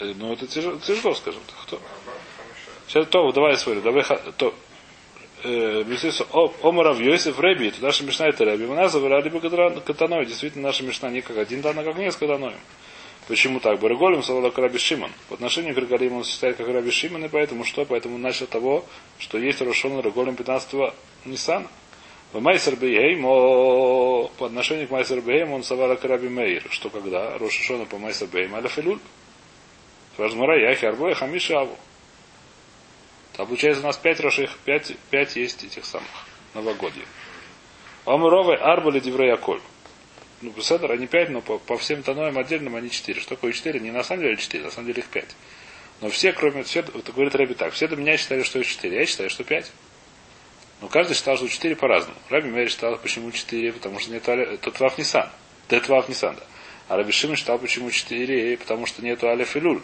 Э, 0.00 0.12
ну, 0.14 0.34
это 0.34 0.46
тяжело, 0.46 0.78
тяжело 0.78 1.14
скажем 1.14 1.40
так. 1.46 1.56
Кто? 1.66 1.82
Сейчас 2.86 3.06
то, 3.08 3.32
давай 3.32 3.52
я 3.52 3.58
смотрю, 3.58 3.80
давай 3.80 4.04
то. 4.36 4.54
Э, 5.44 5.84
Омарав 6.62 7.00
Йосиф 7.00 7.38
Реби, 7.38 7.68
это 7.68 7.82
наша 7.82 8.04
мешна 8.04 8.28
это 8.28 8.44
Реби. 8.44 8.66
Мы 8.66 8.74
называли 8.74 9.22
либо 9.22 9.40
Катаной. 9.40 10.26
Действительно, 10.26 10.68
наша 10.68 10.84
мешна 10.84 11.10
не 11.10 11.20
как 11.20 11.38
один 11.38 11.60
дан, 11.60 11.78
а 11.78 11.84
как 11.84 11.96
несколько 11.96 12.26
даноем. 12.26 12.58
Почему 13.28 13.60
так? 13.60 13.78
Барголем 13.78 14.22
сказал 14.22 14.42
как 14.42 14.58
Раби 14.58 14.78
Шимон. 14.78 15.12
В 15.28 15.34
отношении 15.34 15.72
к 15.72 15.76
Рагалим 15.76 16.16
он 16.16 16.24
считает 16.24 16.56
как 16.56 16.66
Раби 16.66 16.90
Шимон, 16.90 17.26
и 17.26 17.28
поэтому 17.28 17.64
что? 17.64 17.84
Поэтому 17.84 18.14
он 18.14 18.22
начал 18.22 18.46
того, 18.46 18.84
что 19.18 19.36
есть 19.38 19.60
Рошон 19.60 20.00
Раголем 20.00 20.34
15-го 20.34 20.94
Ниссана. 21.26 21.68
В 22.32 22.40
Майсер 22.40 22.76
Бейм, 22.76 23.22
по 23.22 24.46
отношению 24.46 24.88
к 24.88 24.90
Майсер 24.90 25.20
Бейм, 25.20 25.52
он 25.52 25.62
савара 25.62 25.98
Раби 26.02 26.28
Мейр. 26.28 26.64
Что 26.70 26.88
когда? 26.88 27.36
Рошишона 27.38 27.84
по 27.84 27.98
Майсер 27.98 28.28
Бейм, 28.28 28.54
Аля 28.54 28.68
Филюль. 28.68 28.98
Важмара 30.16 30.58
Яхи 30.58 30.86
Арбой 30.86 31.14
Хамишаву. 31.14 31.76
Там 33.38 33.46
получается 33.46 33.82
у 33.82 33.86
нас 33.86 33.96
пять 33.96 34.18
роших, 34.18 34.58
пять, 34.64 34.96
пять 35.10 35.36
есть 35.36 35.62
этих 35.62 35.84
самых 35.84 36.08
новогодий. 36.54 37.04
Омуровый 38.04 38.56
Арбали 38.56 38.98
Дивреяколь 38.98 39.60
ну, 40.40 40.50
Беседер, 40.50 40.90
они 40.90 41.06
пять, 41.06 41.30
но 41.30 41.40
по, 41.40 41.58
по 41.58 41.78
всем 41.78 42.02
тоноям 42.02 42.36
отдельным 42.36 42.74
они 42.74 42.90
четыре. 42.90 43.20
Что 43.20 43.36
такое 43.36 43.52
четыре? 43.52 43.78
Не 43.78 43.92
на 43.92 44.02
самом 44.02 44.22
деле 44.22 44.36
четыре, 44.38 44.64
на 44.64 44.72
самом 44.72 44.88
деле 44.88 45.02
их 45.02 45.08
пять. 45.08 45.36
Но 46.00 46.10
все, 46.10 46.32
кроме 46.32 46.64
все, 46.64 46.82
вот 46.82 47.08
говорит 47.10 47.36
Раби 47.36 47.54
так, 47.54 47.72
все 47.74 47.86
до 47.86 47.94
меня 47.94 48.16
считали, 48.16 48.42
что 48.42 48.58
их 48.58 48.66
четыре, 48.66 48.98
я 48.98 49.06
считаю, 49.06 49.30
что 49.30 49.44
пять. 49.44 49.70
Но 50.80 50.88
каждый 50.88 51.14
считал, 51.14 51.36
что 51.36 51.48
четыре 51.48 51.76
по-разному. 51.76 52.18
Раби 52.30 52.50
Мери 52.50 52.68
считал, 52.68 52.98
почему 52.98 53.30
четыре, 53.30 53.72
потому 53.72 54.00
что 54.00 54.10
нет 54.10 54.26
это 54.28 54.72
Твав 54.72 54.98
Нисан. 54.98 55.30
Да 55.68 55.78
Твав 55.78 56.08
Нисан, 56.08 56.34
да. 56.34 56.42
А 56.88 56.96
Раби 56.96 57.12
Шимон 57.12 57.36
считал, 57.36 57.60
почему 57.60 57.88
четыре, 57.92 58.56
потому 58.56 58.86
что 58.86 59.00
нету 59.00 59.28
Алиф 59.28 59.54
и 59.54 59.60
Люль. 59.60 59.80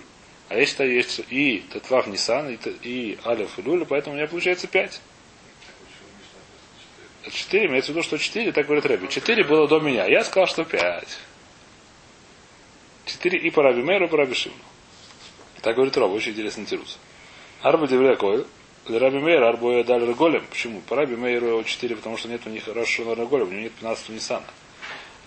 А 0.49 0.57
я 0.57 0.67
считаю, 0.67 0.93
есть 0.93 1.21
и 1.31 1.65
Тетвав 1.73 2.07
Нисан, 2.07 2.51
и, 2.51 2.59
и 2.83 3.19
Алиф 3.25 3.59
и 3.59 3.63
Люль, 3.63 3.85
поэтому 3.87 4.15
у 4.15 4.19
меня 4.19 4.29
получается 4.29 4.67
пять. 4.67 5.01
Четыре, 7.31 7.67
имеется 7.67 7.93
в 7.93 7.95
виду, 7.95 8.05
что 8.05 8.19
четыре, 8.19 8.53
так 8.53 8.67
говорит 8.67 8.85
Рэби. 8.85 9.07
Четыре 9.07 9.45
было 9.45 9.67
до 9.67 9.81
меня. 9.81 10.07
Я 10.07 10.25
сказал, 10.25 10.47
что 10.47 10.65
пять. 10.65 11.19
Четыре 13.07 13.39
и 13.39 13.51
по 13.51 13.63
Раби 13.63 13.83
Мейру, 13.83 14.07
и 14.07 14.09
по 14.09 14.19
Раби 14.19 14.35
Шимну. 14.35 14.59
Так 15.63 15.77
говорит 15.77 15.97
Роб, 15.97 16.13
очень 16.13 16.33
интересно 16.33 16.67
тирус. 16.67 16.99
Арба 17.63 17.87
Деврякой, 17.87 18.45
Раби 18.87 19.19
Мейр, 19.19 19.43
Арбу 19.43 19.83
дали 19.83 20.13
Голем. 20.13 20.45
Почему? 20.51 20.83
По 20.83 20.97
Раби 20.97 21.17
Мейру 21.17 21.65
четыре, 21.65 21.97
потому 21.97 22.19
что 22.19 22.29
нет 22.29 22.43
у 22.45 22.51
них 22.51 22.69
Рошона 22.69 23.25
Голем, 23.25 23.49
у 23.49 23.51
него 23.51 23.63
нет 23.63 23.73
15 23.73 24.11
Нисана. 24.11 24.45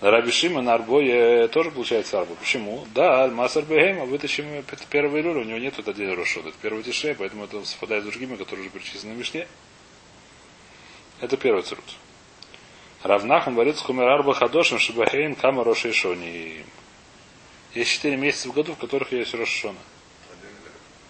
Раби 0.00 0.48
на 0.48 0.74
Арбое 0.74 1.48
тоже 1.48 1.72
получается 1.72 2.20
Арба. 2.20 2.36
Почему? 2.36 2.86
Да, 2.94 3.26
Масар 3.28 3.64
Бехема, 3.64 4.04
вытащим 4.04 4.64
первый 4.90 5.22
люль, 5.22 5.38
у 5.38 5.44
него 5.44 5.58
нет 5.58 5.74
вот 5.76 5.88
один 5.88 6.14
Рошон, 6.14 6.46
это 6.46 6.56
первый 6.62 6.84
тише, 6.84 7.16
поэтому 7.18 7.44
это 7.44 7.64
совпадает 7.64 8.04
с 8.04 8.06
другими, 8.06 8.36
которые 8.36 8.66
уже 8.66 8.70
перечислены 8.70 9.14
в 9.14 9.18
Мишне. 9.18 9.48
Это 11.20 11.36
первый 11.36 11.62
цирут. 11.62 11.84
Равнахан 13.02 13.54
говорит 13.54 13.76
с 13.76 13.80
Хумерарба 13.80 14.34
Хадошин 14.34 14.78
Шибахейн 14.78 15.34
Кама 15.34 15.64
Рошейшони. 15.64 16.64
Есть 17.74 17.90
четыре 17.90 18.16
месяца 18.16 18.48
в 18.48 18.52
году, 18.52 18.74
в 18.74 18.78
которых 18.78 19.12
есть 19.12 19.34
Рошишона. 19.34 19.78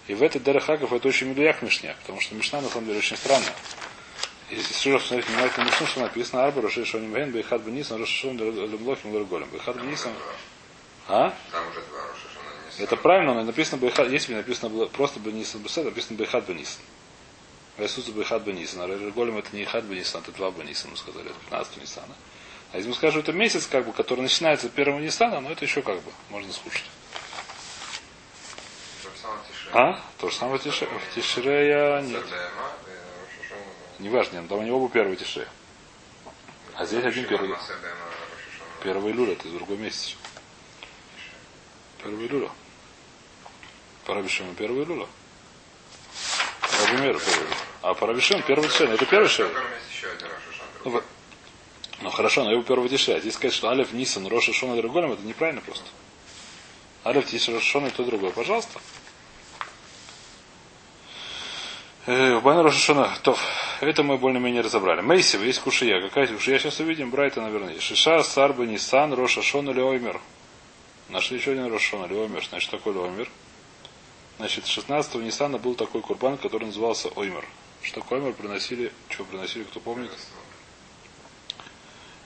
И 0.07 0.15
в 0.15 0.23
этот 0.23 0.43
Дерехаков 0.43 0.91
это 0.91 1.07
очень 1.07 1.27
медуяк 1.27 1.61
Мишня, 1.61 1.95
потому 2.01 2.19
что 2.19 2.33
Мишна 2.33 2.61
на 2.61 2.69
самом 2.69 2.87
деле 2.87 2.97
очень 2.97 3.17
странная. 3.17 3.53
Если 4.49 4.73
еще 4.73 4.97
посмотреть 4.97 5.27
внимательно 5.27 5.65
Мишну, 5.65 5.87
что 5.87 5.99
написано 6.01 6.45
Арба 6.45 6.61
Рошейшони 6.61 7.07
Бхейн 7.07 7.31
Бейхат 7.31 7.61
Бенисан 7.61 7.99
Рошишон 7.99 8.37
Лемлохим 8.37 9.13
Лерголем. 9.13 9.47
Бейхат 9.49 9.77
Бенисан. 9.77 10.11
А? 11.07 11.33
Это 12.77 12.95
правильно, 12.95 13.33
но 13.33 13.43
написано 13.43 13.79
Бейхат, 13.79 14.09
если 14.09 14.33
бы 14.33 14.37
написано 14.37 14.69
было 14.69 14.87
просто 14.87 15.19
Бенисан 15.19 15.61
Бесед, 15.61 15.85
написано 15.85 16.17
Бейхат 16.17 16.47
Бенисан. 16.47 16.81
Иисуса 17.79 18.11
бы 18.11 18.23
хат 18.23 18.43
Бенисан. 18.43 18.81
А 18.81 19.11
Голем 19.11 19.37
это 19.37 19.55
не 19.55 19.65
хат 19.65 19.83
Бенисан, 19.85 20.21
это 20.21 20.31
два 20.33 20.51
Бенисан, 20.51 20.91
мы 20.91 20.97
сказали, 20.97 21.29
это 21.29 21.39
15 21.49 21.77
Нисана. 21.77 22.15
А 22.71 22.77
если 22.77 22.89
мы 22.89 22.95
скажем, 22.95 23.21
это 23.21 23.33
месяц, 23.33 23.65
как 23.65 23.85
бы, 23.85 23.93
который 23.93 24.21
начинается 24.21 24.67
с 24.67 24.69
первого 24.69 24.99
Нисана, 24.99 25.39
но 25.39 25.51
это 25.51 25.65
еще 25.65 25.81
как 25.81 26.01
бы 26.01 26.11
можно 26.29 26.51
слушать. 26.53 26.83
А? 29.73 29.99
То 30.17 30.29
же 30.29 30.35
самое. 30.35 30.59
В 30.59 31.15
Тишрея 31.15 32.01
нет. 32.01 32.23
Не 33.99 34.09
важно, 34.09 34.47
там 34.47 34.59
у 34.59 34.63
него 34.63 34.79
был 34.79 34.89
первый 34.89 35.15
Тише. 35.15 35.47
А 36.75 36.85
здесь 36.85 37.03
один 37.03 37.27
первый. 37.27 37.55
Первый 38.83 39.11
люля, 39.11 39.33
это 39.33 39.49
другой 39.49 39.77
месяц. 39.77 40.15
Первый 42.01 42.27
люля. 42.27 42.49
Пора 44.05 44.23
первый 44.23 44.85
люля. 44.85 45.05
А 47.81 47.93
Рабишон 47.93 48.43
первый 48.43 48.69
Тишей, 48.69 48.87
это 48.87 49.05
первый 49.05 49.27
Шей. 49.27 49.47
Которым 49.47 49.71
есть 49.73 49.91
еще 49.91 50.07
один 50.11 50.27
Рош 50.27 50.43
Хашана. 50.47 50.69
Ну, 50.85 51.03
Ну 52.01 52.09
хорошо, 52.09 52.43
но 52.43 52.51
его 52.51 52.63
первый 52.63 52.89
Тишей. 52.89 53.17
А 53.17 53.19
здесь 53.19 53.35
сказать, 53.35 53.53
что 53.53 53.69
Алиф 53.69 53.91
Нисан, 53.93 54.27
Роша 54.27 54.53
Шона 54.53 54.75
Драголем, 54.75 55.11
это 55.11 55.21
неправильно 55.23 55.61
просто. 55.61 55.85
Алиф 57.05 57.25
Тишей, 57.25 57.53
Роша 57.53 57.65
Шона 57.65 57.87
и 57.87 57.91
то 57.91 58.03
другое. 58.03 58.31
Пожалуйста. 58.31 58.79
Э, 62.05 62.39
Бан 62.39 62.59
Роша 62.61 62.79
Шона, 62.79 63.13
то, 63.23 63.37
это 63.81 64.03
мы 64.03 64.17
более-менее 64.17 64.61
разобрали. 64.61 65.01
Мейсива, 65.01 65.43
есть 65.43 65.59
кушия. 65.61 66.01
Какая 66.01 66.27
кушия? 66.27 66.57
Сейчас 66.59 66.79
увидим. 66.79 67.11
Брайта, 67.11 67.41
наверное. 67.41 67.79
Шиша, 67.79 68.23
Сарба, 68.23 68.65
Нисан, 68.65 69.13
Роша 69.13 69.41
Шона, 69.41 69.71
Леоймер. 69.71 70.19
Нашли 71.09 71.37
еще 71.37 71.51
один 71.51 71.71
Роша 71.71 71.89
Шона, 71.91 72.05
Леоймер. 72.05 72.43
Значит, 72.47 72.67
что 72.69 72.77
такое 72.77 72.93
Леоймер? 72.93 73.29
Значит, 74.37 74.65
16 74.67 75.15
Нисана 75.15 75.57
был 75.57 75.75
такой 75.75 76.01
курбан, 76.01 76.37
который 76.37 76.65
назывался 76.65 77.09
Оймер. 77.09 77.45
Что 77.81 77.99
такое 78.01 78.19
Оймер 78.19 78.33
приносили, 78.33 78.91
что 79.09 79.25
приносили, 79.25 79.63
кто 79.63 79.81
помнит? 79.81 80.11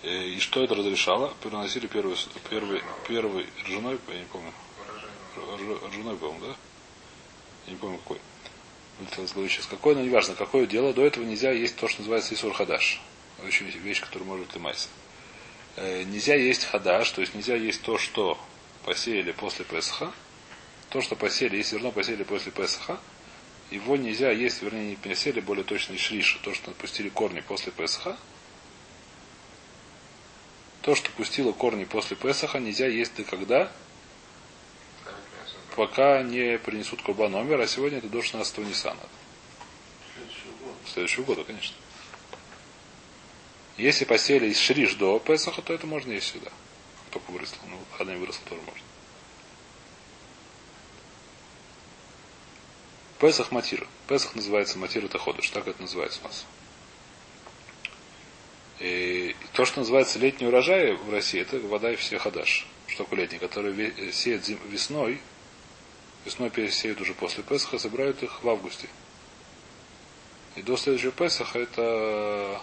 Э, 0.03 0.23
И 0.27 0.39
что 0.39 0.63
это 0.63 0.75
разрешало? 0.75 1.33
Приносили 1.41 1.87
первый, 1.87 2.15
первый, 2.51 2.83
первый 3.07 3.47
ржаной, 3.65 3.97
я 4.09 4.19
не 4.19 4.25
помню. 4.25 4.51
Рж- 5.37 5.89
Ржаной, 5.89 6.15
по-моему, 6.17 6.45
да? 6.45 6.55
Я 7.65 7.71
не 7.73 7.77
помню 7.79 7.97
какой. 7.97 8.19
Головы 9.33 9.49
сейчас 9.49 9.65
какой, 9.65 9.95
но 9.95 10.01
неважно, 10.01 10.35
какое 10.35 10.65
дело. 10.65 10.93
До 10.93 11.05
этого 11.05 11.23
нельзя 11.23 11.51
есть 11.51 11.75
то, 11.75 11.87
что 11.87 12.01
называется 12.01 12.33
Исур 12.33 12.53
Хадаш. 12.53 13.01
Очень 13.45 13.67
вещь, 13.67 14.01
которая 14.01 14.27
может 14.27 14.53
лимайся. 14.55 14.87
Э, 15.75 16.03
Нельзя 16.03 16.35
есть 16.35 16.65
хадаш, 16.65 17.09
то 17.11 17.21
есть 17.21 17.33
нельзя 17.33 17.55
есть 17.55 17.81
то, 17.81 17.97
что 17.97 18.37
посеяли 18.85 19.31
после 19.31 19.65
Песха. 19.65 20.11
То, 20.89 21.01
что 21.01 21.15
посеяли, 21.15 21.57
если 21.57 21.77
зерно 21.77 21.91
посеяли 21.91 22.23
после 22.23 22.51
Песха, 22.51 22.99
его 23.71 23.97
нельзя 23.97 24.29
есть, 24.29 24.61
вернее, 24.61 24.91
не 24.91 24.95
посеяли, 24.95 25.39
более 25.39 25.63
точно, 25.63 25.97
шриша, 25.97 26.37
то, 26.43 26.53
что 26.53 26.71
пустили 26.71 27.09
корни 27.09 27.39
после 27.39 27.71
Песха. 27.71 28.17
То, 30.83 30.95
что 30.95 31.09
пустило 31.11 31.53
корни 31.53 31.85
после 31.85 32.15
Песаха, 32.15 32.59
нельзя 32.59 32.87
есть 32.87 33.15
до 33.15 33.23
когда? 33.23 33.71
Пока 35.75 36.21
не 36.21 36.59
принесут 36.59 37.01
курбан 37.01 37.31
номер, 37.31 37.59
а 37.61 37.67
сегодня 37.67 37.97
это 37.97 38.07
до 38.07 38.21
16 38.21 38.59
Ниссана. 38.59 38.99
Следующего 40.85 41.23
года. 41.23 41.43
Конечно. 41.43 41.75
Если 43.77 44.05
посеяли 44.05 44.49
из 44.49 44.59
шриш 44.59 44.93
до 44.95 45.17
Песаха, 45.17 45.63
то 45.63 45.73
это 45.73 45.87
можно 45.87 46.11
есть 46.11 46.29
всегда. 46.29 46.51
Только 47.09 47.31
выросло. 47.31 47.57
Ну, 47.67 48.05
не 48.05 48.17
выросло, 48.17 48.43
тоже 48.47 48.61
можно. 48.61 48.81
Песах 53.19 53.51
Матир. 53.51 53.87
Песах 54.07 54.35
называется 54.35 54.77
Матир 54.77 55.05
это 55.05 55.17
ходыш. 55.17 55.49
Так 55.49 55.67
это 55.67 55.81
называется 55.81 56.19
у 56.21 56.27
нас. 56.27 56.45
И 58.79 59.35
то, 59.53 59.65
что 59.65 59.79
называется 59.79 60.19
летний 60.19 60.45
урожай 60.45 60.93
в 60.93 61.09
России, 61.09 61.39
это 61.39 61.57
вода 61.59 61.91
и 61.91 61.95
все 61.95 62.19
хадаш. 62.19 62.67
Что 62.87 63.05
такое 63.05 63.21
летний, 63.21 63.39
который 63.39 64.11
сеет 64.11 64.47
весной, 64.69 65.19
весной 66.25 66.49
пересеют 66.49 67.01
уже 67.01 67.13
после 67.13 67.43
Песаха, 67.43 67.77
собирают 67.77 68.23
их 68.23 68.43
в 68.43 68.49
августе. 68.49 68.87
И 70.55 70.61
до 70.61 70.77
следующего 70.77 71.11
Песаха 71.11 71.59
это... 71.59 72.61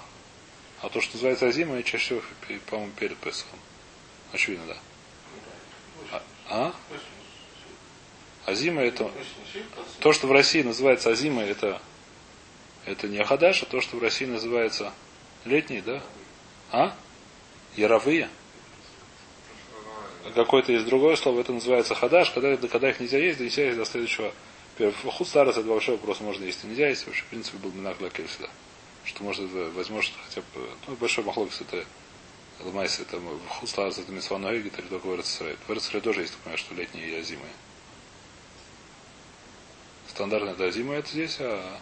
А 0.82 0.88
то, 0.88 1.00
что 1.00 1.14
называется 1.14 1.46
Азима, 1.46 1.82
чаще 1.82 2.20
всего, 2.20 2.22
по-моему, 2.66 2.92
перед 2.92 3.16
Песахом. 3.18 3.58
Очевидно, 4.32 4.66
да. 4.66 4.76
А? 6.10 6.22
а? 6.48 6.74
Азима 8.46 8.82
это... 8.82 9.10
То, 10.00 10.12
что 10.12 10.26
в 10.26 10.32
России 10.32 10.62
называется 10.62 11.10
Азима, 11.10 11.42
это, 11.42 11.82
это 12.86 13.08
не 13.08 13.18
Ахадаш, 13.18 13.62
а 13.62 13.66
то, 13.66 13.80
что 13.80 13.96
в 13.96 14.02
России 14.02 14.24
называется 14.24 14.92
летний, 15.44 15.80
да? 15.82 16.02
А? 16.72 16.96
Яровые? 17.76 18.30
Какое-то 20.34 20.72
есть 20.72 20.86
другое 20.86 21.16
слово, 21.16 21.40
это 21.40 21.52
называется 21.52 21.94
хадаш, 21.94 22.30
когда, 22.30 22.56
когда 22.68 22.90
их 22.90 23.00
нельзя 23.00 23.18
есть, 23.18 23.40
нельзя 23.40 23.64
есть 23.64 23.78
до 23.78 23.84
следующего. 23.84 24.32
Худ 25.04 25.28
старость 25.28 25.58
это 25.58 25.68
большой 25.68 25.96
вопрос, 25.96 26.20
можно 26.20 26.44
есть, 26.44 26.64
нельзя 26.64 26.88
есть, 26.88 27.06
вообще, 27.06 27.22
в 27.22 27.26
принципе, 27.26 27.58
был 27.58 27.72
минак 27.72 27.98
для 27.98 28.08
всегда. 28.10 28.48
Что 29.04 29.22
может, 29.22 29.50
возьмешь 29.74 30.12
хотя 30.26 30.40
бы, 30.54 30.68
ну, 30.86 30.94
большой 30.96 31.24
махлокс 31.24 31.60
это 31.60 31.84
Ламайс, 32.60 33.00
это 33.00 33.20
худ 33.48 33.68
старость, 33.68 33.98
это 33.98 34.12
митсван 34.12 34.46
или 34.48 34.68
только 34.68 35.06
в 35.06 35.14
Эрцисрей. 35.14 35.56
В 35.66 35.70
Эрцисрей 35.70 36.00
тоже 36.00 36.22
есть, 36.22 36.34
понимаешь, 36.36 36.60
что 36.60 36.74
летние 36.74 37.18
и 37.18 37.22
зимые. 37.22 37.52
Стандартная 40.08 40.52
это 40.54 40.70
зима 40.70 40.96
это 40.96 41.08
здесь, 41.08 41.36
а 41.40 41.78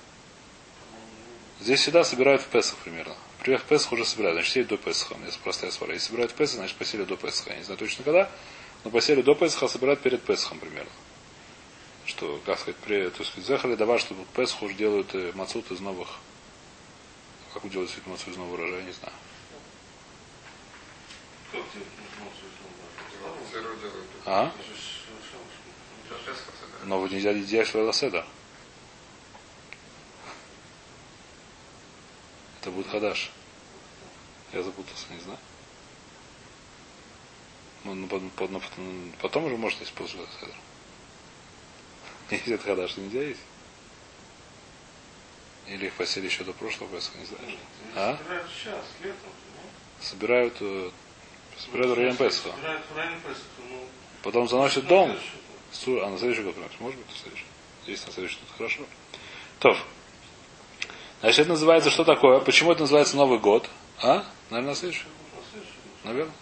здесь 1.61 1.81
всегда 1.81 2.05
собирают 2.05 2.43
в 2.43 2.47
Песах 2.47 2.79
примерно. 2.79 3.15
Например, 3.39 3.61
в 3.61 3.65
Песах 3.65 3.93
уже 3.93 4.05
собирают, 4.05 4.37
значит, 4.37 4.53
сеют 4.53 4.69
до 4.69 4.77
Песаха. 4.77 5.17
Это 5.27 5.39
простая 5.39 5.71
свара. 5.71 5.93
Если 5.93 6.09
собирают 6.09 6.33
в 6.33 6.35
Песах, 6.35 6.57
значит, 6.57 6.77
посели 6.77 7.05
до 7.05 7.17
Песаха. 7.17 7.51
Я 7.51 7.57
не 7.57 7.63
знаю 7.63 7.79
точно 7.79 8.05
когда, 8.05 8.31
но 8.85 8.91
посели 8.91 9.23
до 9.23 9.35
Песаха, 9.35 9.67
а 9.67 9.69
собирают 9.69 10.01
перед 10.01 10.23
Песахом 10.23 10.59
примерно. 10.59 10.91
Что, 12.05 12.41
как 12.47 12.59
сказать, 12.59 12.77
при, 12.81 13.11
то 13.11 13.23
есть, 13.23 13.47
захали 13.47 13.75
давать, 13.75 14.01
что 14.01 14.15
в 14.15 14.25
Песах 14.35 14.63
уже 14.63 14.75
делают 14.75 15.15
э, 15.15 15.33
мацут 15.35 15.71
из 15.71 15.81
новых. 15.81 16.09
Как 17.53 17.69
делают 17.71 17.91
свет 17.91 18.07
мацут 18.07 18.29
из 18.29 18.37
нового 18.37 18.55
урожая, 18.55 18.83
не 18.83 18.93
знаю. 18.93 19.15
А? 24.27 24.53
Но 26.85 27.01
вот 27.01 27.11
нельзя 27.11 27.35
делать 27.35 27.75
Ласеда. 27.75 28.25
Это 32.61 32.71
будет 32.71 32.89
хадаш. 32.89 33.31
Я 34.53 34.63
запутался, 34.63 35.07
не 35.13 35.21
знаю. 35.21 35.39
Ну, 37.85 37.95
ну, 37.95 38.07
под- 38.09 38.33
под- 38.33 38.51
ну, 38.51 38.61
потом- 38.61 39.13
потом 39.23 39.45
уже 39.45 39.77
есть 39.81 39.93
после 39.93 40.21
Ласеда. 40.21 40.55
Если 42.31 42.55
это 42.55 42.65
хадаш, 42.65 42.93
то 42.95 43.01
нельзя 43.01 43.23
есть. 43.23 43.41
Или 45.69 45.87
их 45.87 45.93
посели 45.95 46.27
еще 46.27 46.45
до 46.45 46.53
прошлого 46.53 46.91
Песха, 46.91 47.19
не 47.19 47.27
знаю. 47.27 47.59
А? 47.95 48.17
Собирают 48.17 48.49
сейчас, 48.51 48.85
летом. 49.03 49.19
ну. 49.55 50.03
Собирают, 50.03 50.57
э, 50.61 50.91
собирают 51.59 51.93
в 51.93 51.99
район 51.99 52.17
Песха. 52.17 52.53
Ну. 53.69 53.89
Потом 54.23 54.49
заносят 54.49 54.87
дом. 54.87 55.11
А 55.87 56.11
на 56.11 56.19
следующий 56.19 56.43
год? 56.43 56.57
Может 56.81 56.99
быть, 56.99 57.09
на 57.09 57.15
следующий. 57.15 57.45
Если 57.87 58.07
на 58.07 58.13
следующий 58.13 58.39
год, 58.41 58.49
хорошо. 58.57 58.83
То. 59.61 59.77
Значит, 61.21 61.41
это 61.41 61.51
называется 61.51 61.91
что 61.91 62.05
такое? 62.05 62.41
Почему 62.41 62.73
это 62.73 62.83
называется 62.83 63.17
Новый 63.17 63.39
год? 63.39 63.69
А? 64.03 64.25
Наверное, 64.51 64.71
на 64.71 64.77
следующий? 64.77 65.05
Наверное. 66.05 66.33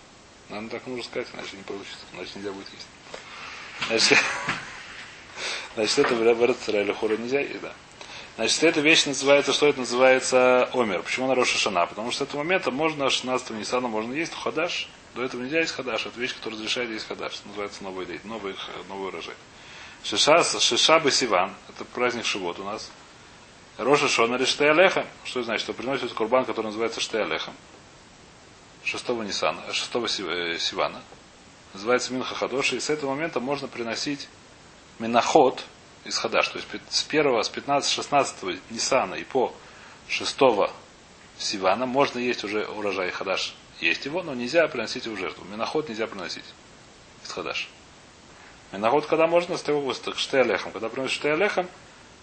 Наверное, 0.49 0.71
так 0.71 0.87
нужно 0.87 1.03
сказать, 1.03 1.29
иначе 1.35 1.57
не 1.57 1.63
получится. 1.63 2.05
Иначе 2.13 2.31
нельзя 2.37 2.53
будет 2.53 2.67
есть. 2.73 2.87
Значит, 3.89 4.19
значит 5.75 5.99
это 5.99 6.15
в 6.15 6.43
Эрцера 6.43 6.83
или 6.83 6.93
Хура 6.93 7.17
нельзя 7.17 7.41
есть, 7.41 7.61
да. 7.61 7.73
Значит, 8.37 8.65
эта 8.65 8.81
вещь 8.81 9.07
называется, 9.07 9.55
что 9.55 9.67
это 9.67 9.81
называется 9.81 10.69
Омер. 10.75 11.03
Почему 11.03 11.27
на 11.27 11.35
Роша 11.35 11.57
Шана? 11.57 11.87
Потому 11.87 12.11
что 12.11 12.25
с 12.25 12.29
этого 12.29 12.43
момента 12.43 12.71
можно, 12.71 13.09
16 13.09 13.51
Нисана 13.51 13.89
можно 13.89 14.13
есть, 14.13 14.35
хадаш. 14.35 14.89
До 15.15 15.25
этого 15.25 15.41
нельзя 15.41 15.61
есть 15.61 15.73
хадаш. 15.73 16.05
Это 16.05 16.21
вещь, 16.21 16.35
которая 16.35 16.59
разрешает 16.59 16.91
есть 16.91 17.09
хадаш. 17.09 17.37
Это 17.37 17.49
называется 17.49 17.83
новый 17.83 18.05
дейт, 18.05 18.27
новый, 18.27 18.55
новый 18.91 19.09
урожай. 19.09 19.35
Шиша, 20.05 20.45
Шишаба 20.45 21.11
Сиван, 21.11 21.55
это 21.71 21.87
праздник 21.87 22.27
Шивот 22.27 22.59
у 22.59 22.65
нас. 22.65 22.91
Роша 23.79 24.09
Шона 24.09 24.37
или 24.37 24.45
Штеалеха. 24.45 25.07
Что 25.25 25.43
значит? 25.43 25.63
Что 25.63 25.73
приносит 25.73 26.13
курбан, 26.13 26.45
который 26.45 26.67
называется 26.67 27.01
Штеалехом. 27.01 27.55
6 28.85 29.09
Нисана, 29.09 29.61
6 29.73 29.93
Сивана. 30.61 31.03
Называется 31.75 32.13
Минха 32.13 32.35
Хадоши. 32.35 32.77
И 32.77 32.81
с 32.81 32.89
этого 32.89 33.11
момента 33.11 33.41
можно 33.41 33.69
приносить 33.69 34.29
Миноход 34.99 35.63
из 36.05 36.17
Хадаш. 36.17 36.49
То 36.49 36.59
есть 36.59 36.69
с 36.89 37.07
1, 37.07 37.45
с 37.45 37.49
15, 37.49 37.91
16 37.91 38.61
Нисана 38.71 39.15
и 39.15 39.25
по 39.25 39.53
6 40.09 40.39
Сивана 41.39 41.85
можно 41.85 42.19
есть 42.19 42.45
уже 42.45 42.65
урожай 42.65 43.11
Хадаш. 43.11 43.55
Есть 43.81 44.07
его, 44.07 44.23
но 44.23 44.33
нельзя 44.33 44.67
приносить 44.69 45.05
его 45.05 45.17
в 45.17 45.19
жертву. 45.19 45.45
Миноход 45.45 45.89
нельзя 45.91 46.07
приносить 46.07 46.45
из 47.23 47.31
Хадаш. 47.31 47.69
Миноход 48.73 49.07
когда 49.07 49.27
можно, 49.27 49.59
с 49.59 49.63
того 49.63 49.93
к 49.93 50.19
Штеалехом. 50.19 50.73
Когда 50.73 50.89
приносишь 50.89 51.17
Штеалехом, 51.17 51.69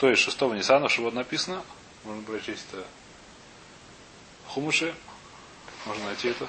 то 0.03 0.09
есть 0.09 0.21
6 0.21 0.41
Нисана, 0.41 0.89
что 0.89 1.03
вот 1.03 1.13
написано, 1.13 1.63
можно 2.03 2.21
прочесть 2.23 2.65
это 2.73 2.83
Хумуши, 4.47 4.93
можно 5.85 6.07
найти 6.07 6.27
это. 6.27 6.45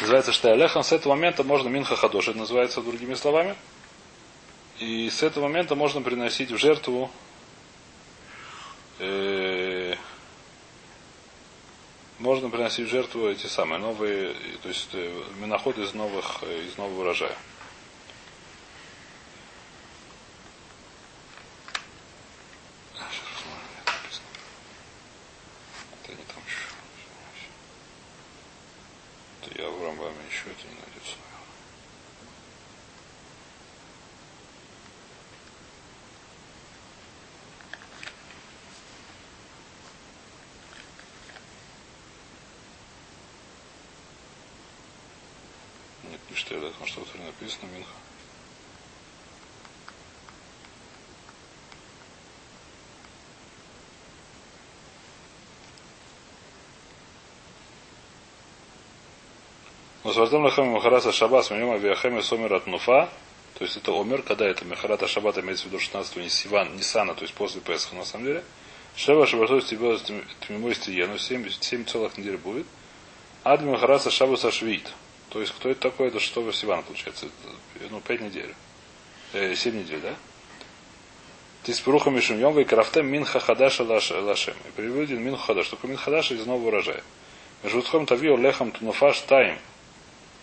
Называется 0.00 0.30
Штеалехом. 0.30 0.84
С 0.84 0.92
этого 0.92 1.16
момента 1.16 1.42
можно 1.42 1.68
Минха 1.68 1.96
Хадош, 1.96 2.28
это 2.28 2.38
называется 2.38 2.80
другими 2.80 3.14
словами. 3.14 3.56
И 4.78 5.10
с 5.10 5.24
этого 5.24 5.48
момента 5.48 5.74
можно 5.74 6.00
приносить 6.00 6.52
в 6.52 6.58
жертву 6.58 7.10
э, 9.00 9.96
можно 12.20 12.50
приносить 12.50 12.86
в 12.86 12.90
жертву 12.90 13.26
эти 13.26 13.48
самые 13.48 13.80
новые, 13.80 14.36
то 14.62 14.68
есть 14.68 14.90
э, 14.92 15.24
миноход 15.40 15.76
из 15.78 15.92
новых, 15.92 16.38
э, 16.42 16.66
из 16.68 16.78
нового 16.78 17.00
урожая. 17.00 17.36
Еще 30.44 30.50
это 30.50 30.66
не 30.66 30.74
найдется, 30.74 31.16
наверное. 46.02 46.10
Нет, 46.10 46.20
не 46.28 46.36
что 46.36 46.56
это, 46.56 46.66
потому 46.66 46.86
что 46.86 47.04
в 47.04 47.08
Торе 47.08 47.24
написано 47.24 47.70
Минха. 47.70 47.94
Наслаждам 60.04 60.44
лахам 60.44 60.68
махараса 60.68 61.12
шабас 61.12 61.50
минем 61.50 61.70
авиахами 61.70 62.20
сомер 62.20 62.52
от 62.52 62.66
нуфа. 62.66 63.08
То 63.54 63.64
есть 63.64 63.78
это 63.78 63.90
омер, 63.98 64.20
когда 64.20 64.46
это 64.46 64.62
махарата 64.66 65.08
шабата 65.08 65.40
имеется 65.40 65.64
в 65.64 65.68
виду 65.68 65.78
16 65.78 66.16
не 66.16 66.28
Сиван, 66.28 66.76
Нисана, 66.76 67.14
то 67.14 67.22
есть 67.22 67.32
после 67.32 67.62
Песха 67.62 67.94
на 67.94 68.04
самом 68.04 68.26
деле. 68.26 68.44
Шева 68.96 69.26
шабату 69.26 69.62
с 69.62 69.64
тебя 69.64 69.96
тмимой 70.46 70.74
стиену, 70.74 71.16
7, 71.16 71.48
7 71.48 71.84
целых 71.86 72.18
недель 72.18 72.36
будет. 72.36 72.66
Ад 73.44 73.62
махараса 73.62 74.10
шабуса 74.10 74.52
швид. 74.52 74.92
То 75.30 75.40
есть 75.40 75.54
кто 75.54 75.70
это 75.70 75.80
такой? 75.80 76.08
Это 76.08 76.20
6 76.20 76.54
Сивана 76.54 76.82
получается. 76.82 77.26
Ну, 77.88 77.98
5 78.02 78.20
недель. 78.20 78.54
Э, 79.32 79.54
7 79.54 79.74
недель, 79.74 80.00
да? 80.00 80.14
Тиспруха 81.62 82.10
Мишум 82.10 82.38
Йом 82.38 82.54
Вейкрафтем 82.54 83.06
Минха 83.06 83.40
Хадаша 83.40 83.84
Лашем. 83.84 84.54
И 84.68 84.70
приводит 84.76 85.18
Минха 85.18 85.46
Хадаш. 85.46 85.68
Только 85.68 85.86
Минха 85.86 86.04
Хадаша 86.04 86.34
из 86.34 86.44
нового 86.44 86.66
урожая. 86.68 87.02
Межутхом 87.62 88.04
Тавио 88.04 88.36
Лехам 88.36 88.70
Тунуфаш 88.70 89.20
Таим. 89.20 89.56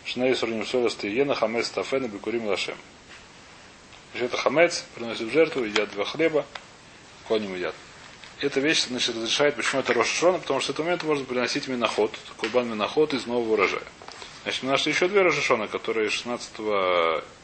Шней 0.06 0.36
Сурним 0.36 0.66
Солост 0.66 1.04
Иена 1.06 1.36
Хамец 1.36 1.70
Тафена 1.70 2.08
Бекурим 2.08 2.48
Лашем. 2.48 2.78
Это 4.14 4.36
хамец, 4.36 4.84
приносит 4.96 5.32
жертву, 5.32 5.64
едят 5.64 5.90
два 5.92 6.04
хлеба, 6.04 6.46
коним 7.28 7.56
едят. 7.56 7.76
Эта 8.40 8.60
вещь 8.60 8.88
значит, 8.88 9.16
разрешает, 9.16 9.56
почему 9.56 9.82
это 9.82 9.94
Рошашона, 9.94 10.40
потому 10.40 10.60
что 10.60 10.74
в 10.74 10.76
этот 10.76 10.86
момент 10.86 11.04
можно 11.04 11.26
приносить 11.26 11.68
миноход, 11.68 12.12
курбан 12.38 12.70
миноход 12.70 13.14
из 13.14 13.26
нового 13.26 13.54
урожая. 13.54 13.84
Значит, 14.44 14.64
мы 14.64 14.72
нашли 14.72 14.92
еще 14.92 15.08
две 15.08 15.22
Рошашона, 15.22 15.68
которые 15.68 16.10
16 16.10 16.60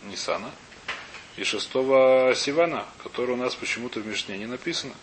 Нисана 0.03 0.51
и 1.37 1.43
6 1.43 1.63
Сивана, 1.63 2.85
которые 3.03 3.35
у 3.35 3.39
нас 3.39 3.55
почему-то 3.55 3.99
в 3.99 4.07
Мишне 4.07 4.37
не 4.37 4.47
написано. 4.47 4.93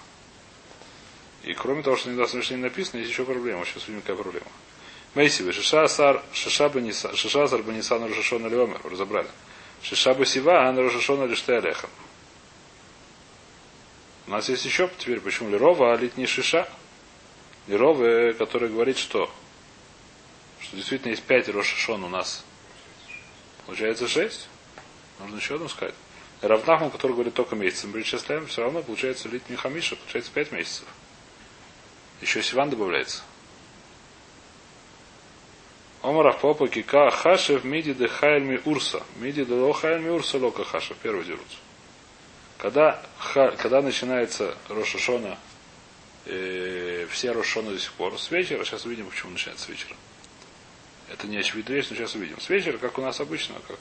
И 1.44 1.54
кроме 1.54 1.82
того, 1.82 1.96
что 1.96 2.10
не 2.10 2.20
в 2.20 2.34
Мишне 2.34 2.56
не 2.56 2.62
написано, 2.64 2.98
есть 3.00 3.12
еще 3.12 3.24
проблема. 3.24 3.64
Сейчас 3.64 3.84
увидим, 3.84 4.00
какая 4.00 4.16
проблема. 4.16 4.46
Мейсивы, 5.14 5.52
Шишасар, 5.52 6.22
Шишаба 6.32 6.80
Нисан, 6.80 7.14
Шишасар 7.14 7.62
Банисан 7.62 8.04
Рошашона 8.04 8.48
Леомер, 8.48 8.80
разобрали. 8.84 9.28
Шишаба 9.82 10.26
Сива, 10.26 10.68
а 10.68 10.72
Рошашона 10.72 11.24
Лиште 11.24 11.56
Алехам. 11.56 11.90
У 14.26 14.30
нас 14.30 14.48
есть 14.48 14.64
еще 14.64 14.90
теперь, 14.98 15.20
почему 15.20 15.50
Лерова, 15.50 15.92
а 15.92 15.96
лит 15.96 16.16
не 16.16 16.26
Шиша. 16.26 16.68
Лерова, 17.68 18.32
который 18.32 18.68
говорит, 18.68 18.98
что 18.98 19.30
что 20.60 20.76
действительно 20.76 21.10
есть 21.10 21.22
пять 21.22 21.48
Рошашон 21.48 22.02
у 22.04 22.08
нас. 22.08 22.44
Получается 23.66 24.08
шесть. 24.08 24.48
Нужно 25.20 25.36
еще 25.36 25.54
одну 25.54 25.68
сказать. 25.68 25.94
Равнахман, 26.40 26.90
который 26.90 27.12
говорит 27.12 27.34
только 27.34 27.54
месяцем 27.54 27.92
перечисляем, 27.92 28.46
все 28.46 28.62
равно 28.62 28.82
получается 28.82 29.28
лит 29.28 29.48
не 29.48 29.56
хамиша, 29.56 29.96
получается 29.96 30.32
пять 30.32 30.50
месяцев. 30.50 30.86
Еще 32.20 32.42
Сиван 32.42 32.70
добавляется. 32.70 33.22
Омарах 36.04 36.38
попа 36.40 36.68
кика 36.68 37.10
хашев 37.10 37.64
миди 37.64 37.94
де 37.94 38.08
хайльми 38.08 38.60
урса. 38.66 39.02
Миди 39.16 39.42
де 39.46 39.54
ло 39.54 39.72
хайльми 39.72 40.10
урса 40.10 40.36
лока 40.36 40.62
хаша. 40.62 40.94
Первый 41.02 41.24
дерутся. 41.24 41.56
Когда, 42.58 43.02
когда 43.32 43.80
начинается 43.80 44.54
Рошашона, 44.68 45.38
э, 46.26 47.06
все 47.10 47.32
Рошашона 47.32 47.70
до 47.70 47.78
сих 47.78 47.94
пор, 47.94 48.20
с 48.20 48.30
вечера, 48.30 48.62
сейчас 48.64 48.84
увидим, 48.84 49.08
почему 49.08 49.32
начинается 49.32 49.64
с 49.64 49.68
вечера. 49.70 49.96
Это 51.08 51.26
не 51.26 51.38
очевидная 51.38 51.76
вещь, 51.76 51.86
но 51.88 51.96
сейчас 51.96 52.14
увидим. 52.14 52.38
С 52.38 52.50
вечера, 52.50 52.76
как 52.76 52.98
у 52.98 53.00
нас 53.00 53.18
обычно, 53.20 53.54
как 53.66 53.78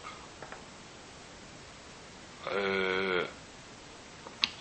э, 2.45 3.27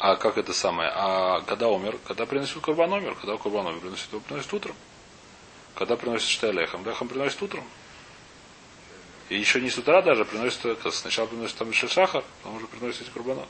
а 0.01 0.17
как 0.17 0.37
это 0.37 0.53
самое? 0.53 0.91
А 0.93 1.43
когда 1.43 1.69
умер? 1.69 1.97
Когда 2.09 2.27
приносит 2.27 2.61
курбан 2.61 2.93
умер? 2.93 3.15
Когда 3.15 3.37
курбан 3.37 3.67
умер? 3.69 3.79
Приносит 3.79 4.11
его 4.11 4.21
приносит 4.21 4.53
утром. 4.53 4.75
Когда 5.75 5.97
приносит 5.97 6.29
что 6.29 6.51
лехом? 6.51 6.85
Лехом 6.85 7.09
приносит 7.09 7.43
утром. 7.43 7.65
И 9.29 9.39
еще 9.39 9.61
не 9.61 9.71
с 9.71 9.79
утра 9.79 10.03
даже 10.03 10.25
приносит, 10.25 10.61
сначала 10.93 11.27
приносит 11.27 11.57
там 11.57 11.71
еще 11.71 11.89
сахар, 11.89 12.23
потом 12.43 12.57
уже 12.57 12.67
приносит 12.67 13.09
курбанот. 13.09 13.49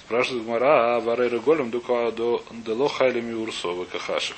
Спрашивает 0.00 0.44
Гмара, 0.44 0.96
а 0.96 1.00
варейра 1.00 1.38
голем 1.38 1.70
дука 1.70 2.10
до 2.10 2.44
делохайлеми 2.50 3.32
урсовы 3.32 3.86
кахашев. 3.86 4.36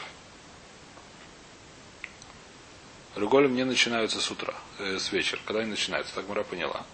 Руголем 3.17 3.55
не 3.55 3.65
начинаются 3.65 4.21
с 4.21 4.31
утра, 4.31 4.55
э, 4.79 4.99
с 4.99 5.11
вечера. 5.11 5.41
Когда 5.47 5.63
они 5.63 5.71
начинаются, 5.71 6.15
так 6.15 6.29
Мара 6.29 6.45
поняла. 6.45 6.85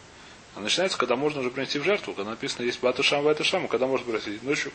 А 0.55 0.61
начинается, 0.61 0.97
когда 0.97 1.17
можно 1.17 1.41
уже 1.41 1.51
принести 1.51 1.81
в 1.81 1.85
жертву, 1.85 2.15
когда 2.15 2.31
написано 2.31 2.65
есть 2.65 2.81
батушам, 2.81 3.25
батушам, 3.25 3.67
когда 3.67 3.89
можно 3.89 4.07
приносить 4.07 4.43
ночью. 4.45 4.71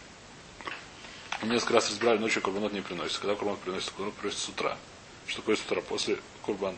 Несколько 1.44 1.76
раз 1.76 1.90
разбирали, 1.90 2.18
ночью 2.18 2.42
курбанот 2.42 2.74
не 2.74 2.82
приносится. 2.82 3.22
Когда 3.22 3.36
курбанот 3.36 3.62
приносится, 3.62 3.94
курбанот 3.94 4.16
приносится 4.16 4.46
с 4.46 4.50
утра. 4.50 4.78
Что 5.28 5.42
такое 5.42 5.56
с 5.56 5.62
утра? 5.62 5.82
После 5.82 6.18
курбан. 6.42 6.76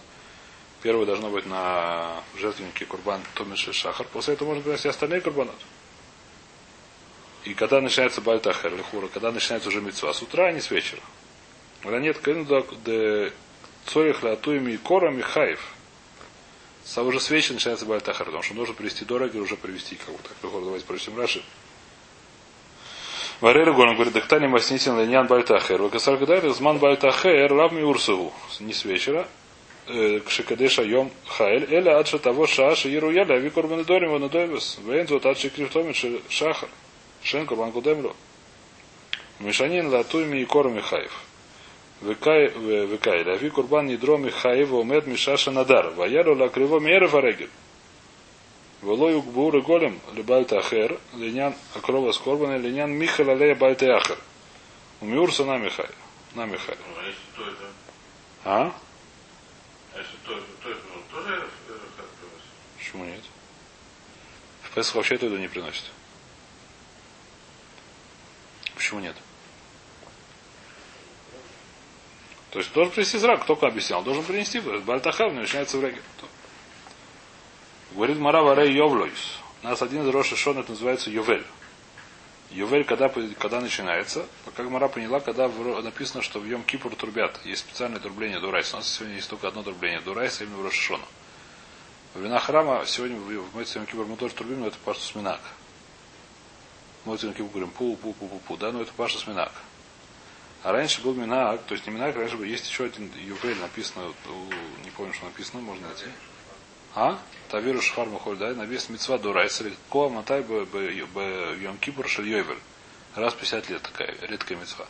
Первое 0.82 1.06
должно 1.06 1.30
быть 1.30 1.46
на 1.46 2.24
жертвеннике 2.38 2.86
курбан 2.86 3.22
Томиш 3.36 3.68
и 3.68 3.72
Шахар. 3.72 4.08
После 4.08 4.34
этого 4.34 4.50
можно 4.50 4.64
принести 4.64 4.88
остальные 4.88 5.22
курбанот. 5.22 5.56
И 7.46 7.54
когда 7.54 7.82
начинается 7.82 8.22
Бальтахер, 8.22 8.76
Лехура, 8.76 9.08
когда 9.08 9.32
начинается 9.32 9.70
уже 9.70 9.82
мецва, 9.82 10.14
с 10.14 10.22
утра, 10.22 10.48
а 10.48 10.52
не 10.52 10.62
с 10.62 10.72
вечера. 10.72 11.02
Когда 11.82 12.00
нет 12.00 12.22
де 12.84 13.34
цорих 13.86 14.24
латуями 14.24 14.74
и 14.74 14.78
корами 14.78 15.22
хаев. 15.22 15.62
С 16.84 16.98
уже 16.98 17.20
с 17.20 17.30
вечера 17.30 17.54
начинается 17.54 17.86
Бальтахер, 17.86 18.26
потому 18.26 18.44
что 18.44 18.56
нужно 18.56 18.74
привести 18.74 19.06
дорого 19.06 19.38
и 19.38 19.42
уже 19.42 19.56
привести 19.56 19.96
кого-то. 19.96 20.30
Давайте 20.42 20.86
прочтем 20.86 21.18
Раши. 21.18 21.44
Варейра 23.42 23.72
Голем 23.72 23.96
говорит, 23.96 24.14
Дахтани 24.14 24.48
Маснитин 24.48 25.00
Ленян 25.00 25.28
Бальтахер. 25.28 25.82
Вакасар 25.82 26.18
Гадайр, 26.18 26.50
Зман 26.50 26.78
Бальтахер, 26.78 27.54
Равми 27.54 27.82
Урсову. 27.82 28.34
Не 28.60 28.74
с 28.74 28.84
вечера. 28.84 29.28
Кшикадеша 30.26 30.84
Йом 30.84 31.10
Хаэль, 31.26 31.66
Эля 31.74 31.98
Адша 31.98 32.20
того 32.20 32.46
Шаша 32.46 32.90
Ируяля, 32.94 33.38
Викор 33.38 33.66
Бенедорим 33.66 34.12
Ванадойвес, 34.12 34.78
Вензу 34.86 35.20
Тадши 35.20 35.50
Крифтомин 35.50 35.96
Шахар, 36.30 36.70
Шен 37.24 37.48
Курбан 37.48 37.72
Кудемлю. 37.72 38.16
Мишанин 39.40 39.88
Латуйми 39.88 40.42
и 40.42 40.46
Кор 40.46 40.70
Михаев. 40.70 41.12
Векай, 42.02 42.54
Лави 43.24 43.50
Курбан 43.50 43.88
Нидро 43.88 44.18
Михаева 44.18 44.76
Умед 44.76 45.08
Мишаша 45.08 45.50
Надар, 45.50 45.90
Ваялу 45.92 46.36
Лакриво 46.36 46.80
Мейра 46.80 47.08
Варегель. 47.08 47.50
Волою 48.82 49.22
Гбуры 49.22 49.62
Голем, 49.62 50.00
Лебальта 50.14 50.60
Ахер, 50.60 51.00
Ленян 51.14 51.54
Акрова 51.76 52.14
Скорбана, 52.14 52.58
Ленян 52.58 52.92
Михаил 52.92 53.30
Алея 53.30 53.56
Бальта 53.56 53.98
Ахер. 53.98 54.18
У 55.02 55.06
Миурса 55.06 55.44
на 55.44 55.58
Михаил. 55.58 55.90
На 56.34 56.46
Михаил. 56.46 56.78
А? 58.46 58.74
Почему 62.78 63.06
нет? 63.06 63.22
В 64.64 64.74
Песах 64.74 64.96
вообще 64.96 65.18
туда 65.18 65.38
не 65.38 65.50
приносит. 65.50 65.84
Почему 68.76 69.02
нет? 69.02 69.16
То 72.52 72.60
есть 72.60 72.72
должен 72.74 72.94
принести 72.94 73.18
зрак, 73.18 73.44
кто 73.44 73.54
объяснял, 73.54 74.02
должен 74.04 74.24
принести, 74.24 74.60
Бальтахав 74.60 75.34
начинается 75.34 75.78
в 75.78 75.84
реге. 75.84 76.02
Говорит 77.92 78.20
Мара 78.20 78.44
Варей 78.44 78.72
Йовлойс. 78.74 79.40
У 79.64 79.68
нас 79.68 79.82
один 79.82 80.04
из 80.04 80.14
Роша 80.14 80.36
Шон, 80.36 80.60
это 80.60 80.72
называется 80.72 81.10
Йовель. 81.10 81.44
Йовель, 82.52 82.84
когда, 82.84 83.10
когда 83.10 83.62
начинается, 83.62 84.26
как 84.56 84.70
Мара 84.70 84.88
поняла, 84.88 85.20
когда 85.20 85.48
написано, 85.48 86.22
что 86.22 86.40
в 86.40 86.46
Йом 86.46 86.64
Кипур 86.64 86.96
трубят, 86.96 87.40
есть 87.46 87.62
специальное 87.62 88.00
трубление 88.00 88.40
Дурайса. 88.40 88.76
У 88.76 88.80
нас 88.80 88.88
сегодня 88.88 89.16
есть 89.16 89.30
только 89.30 89.48
одно 89.48 89.64
трубление 89.64 90.02
Дурайса, 90.02 90.44
именно 90.44 90.58
в 90.58 90.64
Роша 90.64 90.80
Шона. 90.80 91.06
Во 92.14 92.20
времена 92.20 92.40
храма, 92.40 92.84
сегодня 92.86 93.18
в 93.18 93.56
Мойце 93.56 93.80
Йом 93.80 93.88
Кипур 93.88 94.06
мы 94.06 94.18
тоже 94.18 94.36
трубим, 94.36 94.60
но 94.62 94.68
это 94.68 94.78
пашту 94.86 95.04
сминак. 95.04 95.42
Мойце 97.06 97.26
Йом 97.26 97.34
Кипур 97.34 97.50
говорим 97.50 97.72
пу, 97.72 97.96
пу, 97.96 98.14
пу, 98.14 98.28
пу, 98.28 98.40
пу, 98.40 98.58
да, 98.58 98.72
но 98.72 98.84
это 98.84 98.92
пашту 98.94 99.18
сминак. 99.18 99.52
А 100.62 100.72
раньше 100.72 101.02
был 101.02 101.14
Минак, 101.16 101.64
то 101.64 101.74
есть 101.74 101.88
не 101.88 101.94
Минак, 101.94 102.16
раньше 102.16 102.38
был, 102.38 102.44
есть 102.44 102.70
еще 102.70 102.86
один 102.86 103.12
Ювель, 103.16 103.58
написано, 103.60 104.14
не 104.84 104.92
помню, 104.92 105.14
что 105.14 105.26
написано, 105.26 105.62
можно 105.62 105.88
найти. 105.88 106.06
А? 107.02 107.18
Тавиру 107.48 107.82
Шхар 107.82 108.10
Махоль, 108.10 108.36
да? 108.36 108.54
Написано 108.54 108.96
Мецва 108.96 109.18
Дурайс, 109.18 109.64
Ко 109.90 110.10
Матай 110.10 110.42
Йом 110.42 111.78
Кипур 111.78 112.10
Шельйовер. 112.10 112.58
Раз 113.16 113.34
в 113.34 113.38
50 113.38 113.70
лет 113.70 113.82
такая 113.82 114.14
редкая 114.20 114.58
мецва. 114.58 114.86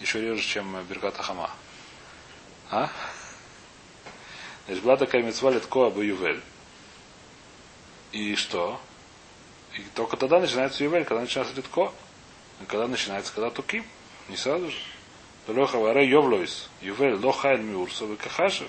Еще 0.00 0.22
реже, 0.22 0.42
чем 0.42 0.82
Берката 0.84 1.22
Хама. 1.22 1.50
А? 2.70 2.88
Значит, 4.64 4.82
была 4.84 4.96
такая 4.96 5.22
мецва 5.22 5.50
летко 5.50 5.88
абу 5.88 6.00
ювель. 6.00 6.40
И 8.12 8.36
что? 8.36 8.80
И 9.74 9.82
только 9.94 10.16
тогда 10.16 10.40
начинается 10.40 10.82
ювель, 10.82 11.04
когда 11.04 11.20
начинается 11.20 11.54
летко. 11.54 11.92
И 12.62 12.64
когда 12.64 12.88
начинается, 12.88 13.34
когда 13.34 13.50
туким. 13.50 13.84
Не 14.30 14.38
сразу 14.38 14.70
же. 14.70 14.78
Леха 15.48 15.76
варе 15.76 16.08
йовлойс. 16.08 16.70
Ювель 16.80 17.16
лохайль 17.16 17.60
миурсов 17.60 18.12
и 18.12 18.16
кахашев. 18.16 18.68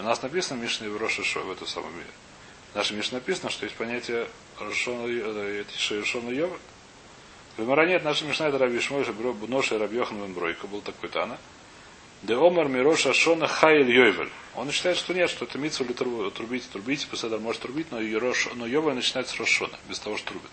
У 0.00 0.02
нас 0.02 0.22
написано 0.22 0.62
Мишна 0.62 0.88
в 0.88 0.96
Рошишо 0.96 1.42
в 1.42 1.50
этом 1.50 1.66
самом 1.66 1.94
мире. 1.94 2.08
В 2.72 2.76
нашем 2.76 2.96
Мишне 2.96 3.18
написано, 3.18 3.50
что 3.50 3.66
есть 3.66 3.76
понятие 3.76 4.28
Рошона 4.58 5.06
Йова. 5.06 6.58
В 7.58 7.66
Мара 7.66 7.84
нет, 7.84 8.02
наша 8.02 8.24
Мишна 8.24 8.48
это 8.48 8.56
Раби 8.56 8.80
Шмой, 8.80 9.04
Ноша 9.46 9.74
и 9.74 9.78
Раби 9.78 9.98
Йохан 9.98 10.32
был 10.32 10.80
такой 10.80 11.10
Тана. 11.10 11.38
Де 12.22 12.34
Омар 12.34 12.68
Мироша 12.68 13.12
Шона 13.12 13.46
Хайль 13.46 13.90
Йойвель. 13.90 14.30
Он 14.54 14.70
считает, 14.70 14.96
что 14.96 15.12
нет, 15.12 15.28
что 15.28 15.44
это 15.44 15.58
митсу 15.58 15.84
или 15.84 15.92
трубить, 15.92 16.70
трубить, 16.70 17.06
Песедар 17.06 17.38
может 17.38 17.60
трубить, 17.60 17.92
но, 17.92 17.98
Рош, 18.18 18.48
но 18.54 18.66
Йовель 18.66 18.94
начинается 18.94 19.34
с 19.34 19.38
Рошона, 19.38 19.78
без 19.86 19.98
того, 19.98 20.16
что 20.16 20.28
трубит. 20.28 20.50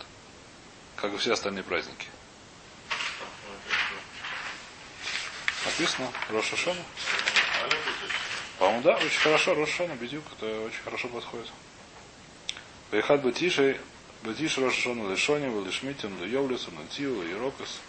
Как 0.97 1.13
и 1.13 1.17
все 1.17 1.31
остальные 1.31 1.63
праздники. 1.63 2.07
Написано 5.65 6.11
Роша 6.29 6.57
Шона. 6.57 6.81
По-моему, 8.59 8.81
да, 8.81 8.95
очень 8.95 9.19
хорошо. 9.19 9.53
Рошана, 9.53 9.93
Бедюк, 9.95 10.23
это 10.37 10.61
очень 10.61 10.81
хорошо 10.83 11.07
подходит. 11.09 11.47
Поехать 12.89 13.21
бы 13.21 13.31
тише, 13.31 13.79
Батиш 14.23 14.57
Рошашона 14.57 15.11
Лешоним, 15.11 15.65
Лешмитим, 15.65 16.23
Льевлисом, 16.23 16.75
Натил, 16.75 17.21
Ирокос. 17.23 17.79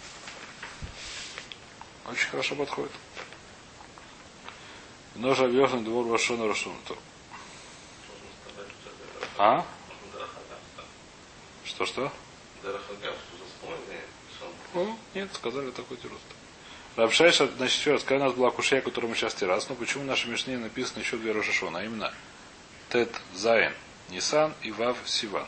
Очень 2.07 2.28
хорошо 2.28 2.54
подходит. 2.54 2.92
Нож 5.14 5.40
объехнет 5.40 5.85
двор 5.85 6.07
Рошона 6.11 6.46
Рошона. 6.46 6.76
А? 9.38 9.64
Что-что? 11.64 12.12
Ну, 14.74 14.98
нет, 15.14 15.33
сказали 15.33 15.70
такой 15.70 15.96
тирост. 15.96 16.38
Рабшайша, 16.98 17.46
значит, 17.56 17.78
еще 17.78 17.92
раз, 17.92 18.02
когда 18.02 18.24
у 18.24 18.28
нас 18.28 18.37
была 18.37 18.50
кушья, 18.50 18.80
которую 18.80 19.11
мы 19.11 19.14
сейчас 19.14 19.32
террас, 19.32 19.68
но 19.68 19.76
почему 19.76 20.02
в 20.02 20.06
нашей 20.06 20.32
Мишне 20.32 20.58
написано 20.58 20.98
еще 20.98 21.16
две 21.16 21.30
Рошашона, 21.30 21.78
а 21.78 21.84
именно 21.84 22.12
Тет 22.90 23.20
Зайн, 23.37 23.72
Нисан 24.11 24.52
и 24.62 24.72
Вав 24.72 24.96
Сиван. 25.06 25.46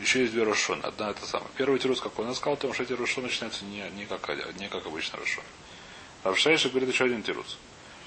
Еще 0.00 0.22
есть 0.22 0.32
две 0.32 0.42
Рошон. 0.42 0.80
Одна 0.82 1.10
это 1.10 1.24
самая. 1.24 1.48
Первый 1.56 1.78
тирус 1.78 2.00
какой? 2.00 2.26
Он 2.26 2.34
сказал, 2.34 2.56
потому 2.56 2.74
что 2.74 2.82
эти 2.82 2.92
Рошон 2.94 3.22
начинаются 3.22 3.64
не, 3.66 3.88
не, 3.90 4.04
как, 4.04 4.28
не 4.58 4.68
как 4.68 4.84
обычно 4.84 5.20
Рошон. 5.20 5.44
Равшейша 6.24 6.70
говорит 6.70 6.88
еще 6.88 7.04
один 7.04 7.22
тирус. 7.22 7.56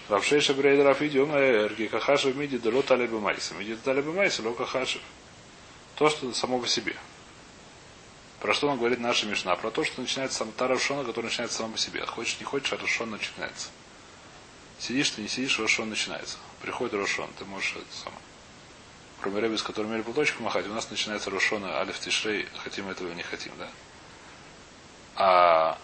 Равшейша 0.10 0.54
говорит, 0.54 0.84
Рафиди, 0.84 1.20
он 1.20 1.32
эрги, 1.32 1.86
кахашев 1.86 2.36
миди, 2.36 2.58
да 2.58 2.70
лот 2.70 2.92
алибы 2.92 3.22
майса. 3.22 3.54
Миди, 3.54 3.78
да 3.86 3.92
алибы 3.92 4.12
майса, 4.12 4.42
ло 4.44 4.54
кахашев. 4.54 5.02
То, 5.96 6.10
что 6.10 6.34
само 6.34 6.60
по 6.60 6.68
себе. 6.68 6.98
Про 8.40 8.54
что 8.54 8.68
он 8.68 8.78
говорит 8.78 9.00
наша 9.00 9.26
Мишна? 9.26 9.56
Про 9.56 9.72
то, 9.72 9.84
что 9.84 10.02
начинается 10.02 10.38
сам 10.38 10.52
та 10.52 10.68
которая 10.68 11.24
начинается 11.24 11.58
сама 11.58 11.74
по 11.74 11.78
себе. 11.78 12.06
Хочешь, 12.06 12.40
не 12.40 12.46
хочешь, 12.46 12.72
а 12.72 12.78
Рошон 12.78 13.10
начинается. 13.10 13.70
Сидишь 14.80 15.10
ты, 15.10 15.22
не 15.22 15.28
сидишь, 15.28 15.60
Рошон 15.60 15.90
начинается. 15.90 16.38
Приходит 16.62 16.94
Рошон, 16.94 17.30
ты 17.40 17.46
можешь 17.46 17.76
это 17.76 17.98
самое. 18.04 18.22
Кроме 19.22 19.40
Рэби, 19.40 19.56
с 19.56 19.64
которым 19.64 19.92
имели 19.92 20.04
платочек 20.04 20.40
махать, 20.40 20.68
у 20.68 20.74
нас 20.74 20.90
начинается 20.92 21.32
Рошона 21.32 21.80
Алиф 21.80 22.00
Тишрей, 22.00 22.48
хотим 22.64 22.88
этого 22.88 23.08
или 23.08 23.16
не 23.16 23.24
хотим, 23.24 23.52
да? 23.58 23.68
А 25.16 25.80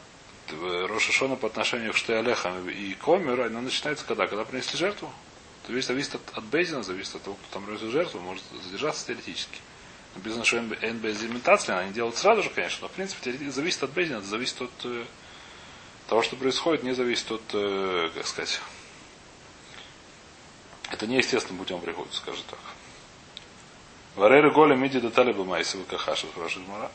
Рошашона 0.87 1.35
по 1.35 1.47
отношению 1.47 1.93
к 1.93 1.97
Штеалехам 1.97 2.69
и 2.69 2.93
Комер, 2.93 3.41
она 3.41 3.61
начинается 3.61 4.05
когда? 4.05 4.27
Когда 4.27 4.45
принесли 4.45 4.77
жертву. 4.77 5.11
То 5.65 5.73
есть 5.73 5.87
зависит 5.87 6.15
от, 6.15 6.37
от 6.37 6.43
Безина, 6.43 6.83
зависит 6.83 7.15
от 7.15 7.23
того, 7.23 7.37
кто 7.37 7.53
там 7.53 7.65
приносит 7.65 7.89
жертву, 7.89 8.19
может 8.19 8.43
задержаться 8.63 9.07
теоретически. 9.07 9.59
Написано, 10.15 10.45
что 10.45 10.59
она 10.59 11.85
не 11.85 11.93
делают 11.93 12.17
сразу 12.17 12.43
же, 12.43 12.49
конечно, 12.49 12.83
но 12.83 12.87
в 12.87 12.91
принципе 12.91 13.49
зависит 13.49 13.83
от 13.83 13.91
Безина, 13.91 14.21
зависит 14.21 14.61
от 14.61 14.71
э, 14.83 15.05
того, 16.07 16.21
что 16.21 16.35
происходит, 16.35 16.83
не 16.83 16.93
зависит 16.93 17.31
от, 17.31 17.41
э, 17.53 18.09
как 18.13 18.27
сказать, 18.27 18.61
это 20.91 21.07
неестественным 21.07 21.57
путем 21.57 21.81
приходит, 21.81 22.13
скажем 22.13 22.43
так. 22.49 22.59
Варей 24.15 24.43
Реголем 24.43 24.79
миди 24.79 24.99
детали 24.99 25.33
бы 25.33 25.43
майса 25.43 25.77
вы 25.77 25.85
кахаша, 25.85 26.27
спрашивает 26.27 26.69
Мара. 26.69 26.91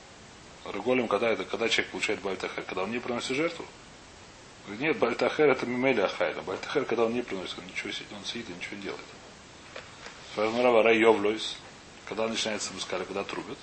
Реголем, 0.67 1.09
когда 1.09 1.31
это, 1.31 1.45
когда 1.45 1.69
человек 1.69 1.91
получает 1.91 2.21
бальтахер, 2.21 2.63
когда 2.63 2.85
он 2.85 2.93
не 2.93 3.01
приносит 3.01 3.37
жертву? 3.37 3.65
Нет, 4.79 4.99
бальтахер 4.99 5.49
это 5.49 5.67
мимели 5.67 6.01
ахайра. 6.01 6.43
Бальтахер, 6.43 6.85
когда 6.85 7.05
он 7.05 7.15
не 7.15 7.23
приносит, 7.23 7.59
он 7.59 7.67
ничего 7.67 7.91
сидит, 7.91 8.09
он 8.13 8.25
сидит 8.25 8.51
и 8.51 8.53
ничего 8.53 8.77
не 8.77 8.83
делает. 8.83 9.05
Мара, 10.37 10.71
варей 10.71 11.01
йовлойс, 11.01 11.57
когда 12.09 12.27
начинается 12.27 12.73
мускали, 12.73 13.05
когда 13.05 13.23
трубят. 13.23 13.59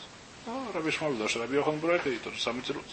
Ну, 0.46 0.72
Раби 0.74 0.92
потому 0.92 1.28
что 1.28 1.40
Раби 1.40 1.56
Йохан 1.56 1.80
Бройка 1.80 2.10
и 2.10 2.18
тот 2.18 2.34
же 2.34 2.42
самый 2.42 2.62
тирут. 2.62 2.86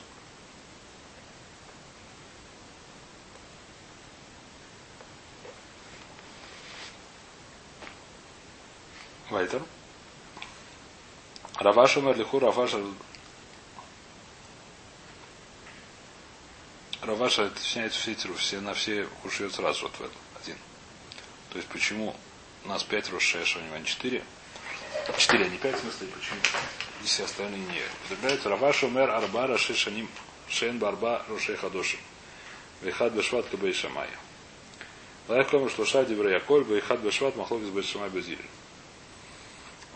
Вайтер. 9.28 9.62
Раваш 11.56 11.96
умер 11.98 12.16
лиху, 12.16 12.38
Раваш 12.38 12.74
Раваша 17.02 17.46
объясняет 17.46 17.92
все 17.92 18.14
тиру, 18.14 18.34
все 18.34 18.60
на 18.60 18.74
все 18.74 19.08
ушьет 19.24 19.52
сразу 19.54 19.82
вот 19.82 19.92
в 19.96 20.00
этом 20.00 20.18
один. 20.40 20.56
То 21.50 21.58
есть 21.58 21.68
почему 21.68 22.16
у 22.64 22.68
нас 22.68 22.84
пять 22.84 23.10
Рошеша, 23.10 23.58
у 23.58 23.62
него 23.62 23.76
не 23.76 23.86
четыре. 25.18 25.46
А 25.46 25.48
не 25.48 25.58
пять, 25.58 25.76
в 25.76 25.80
смысле, 25.80 26.08
почему? 26.08 26.38
Все 27.02 27.24
остальные 27.24 27.60
не. 27.60 27.82
Употребляют 28.06 28.46
Раваша 28.46 28.86
умер 28.86 29.10
арба 29.10 29.58
шешаним 29.58 30.08
шен 30.48 30.78
барба 30.78 31.24
рошей 31.28 31.56
хадоши. 31.56 31.98
Вейхад 32.82 33.12
бешват 33.12 33.46
кабей 33.46 33.72
шамая. 33.72 34.10
Лайх 35.28 35.48
кому 35.48 35.68
шлуша 35.68 36.04
диврея 36.04 36.40
коль, 36.40 36.64
вейхад 36.64 37.00
бешват 37.00 37.36
махлокис 37.36 37.68
бей 37.68 37.82
шамай 37.82 38.10
безиль. 38.10 38.38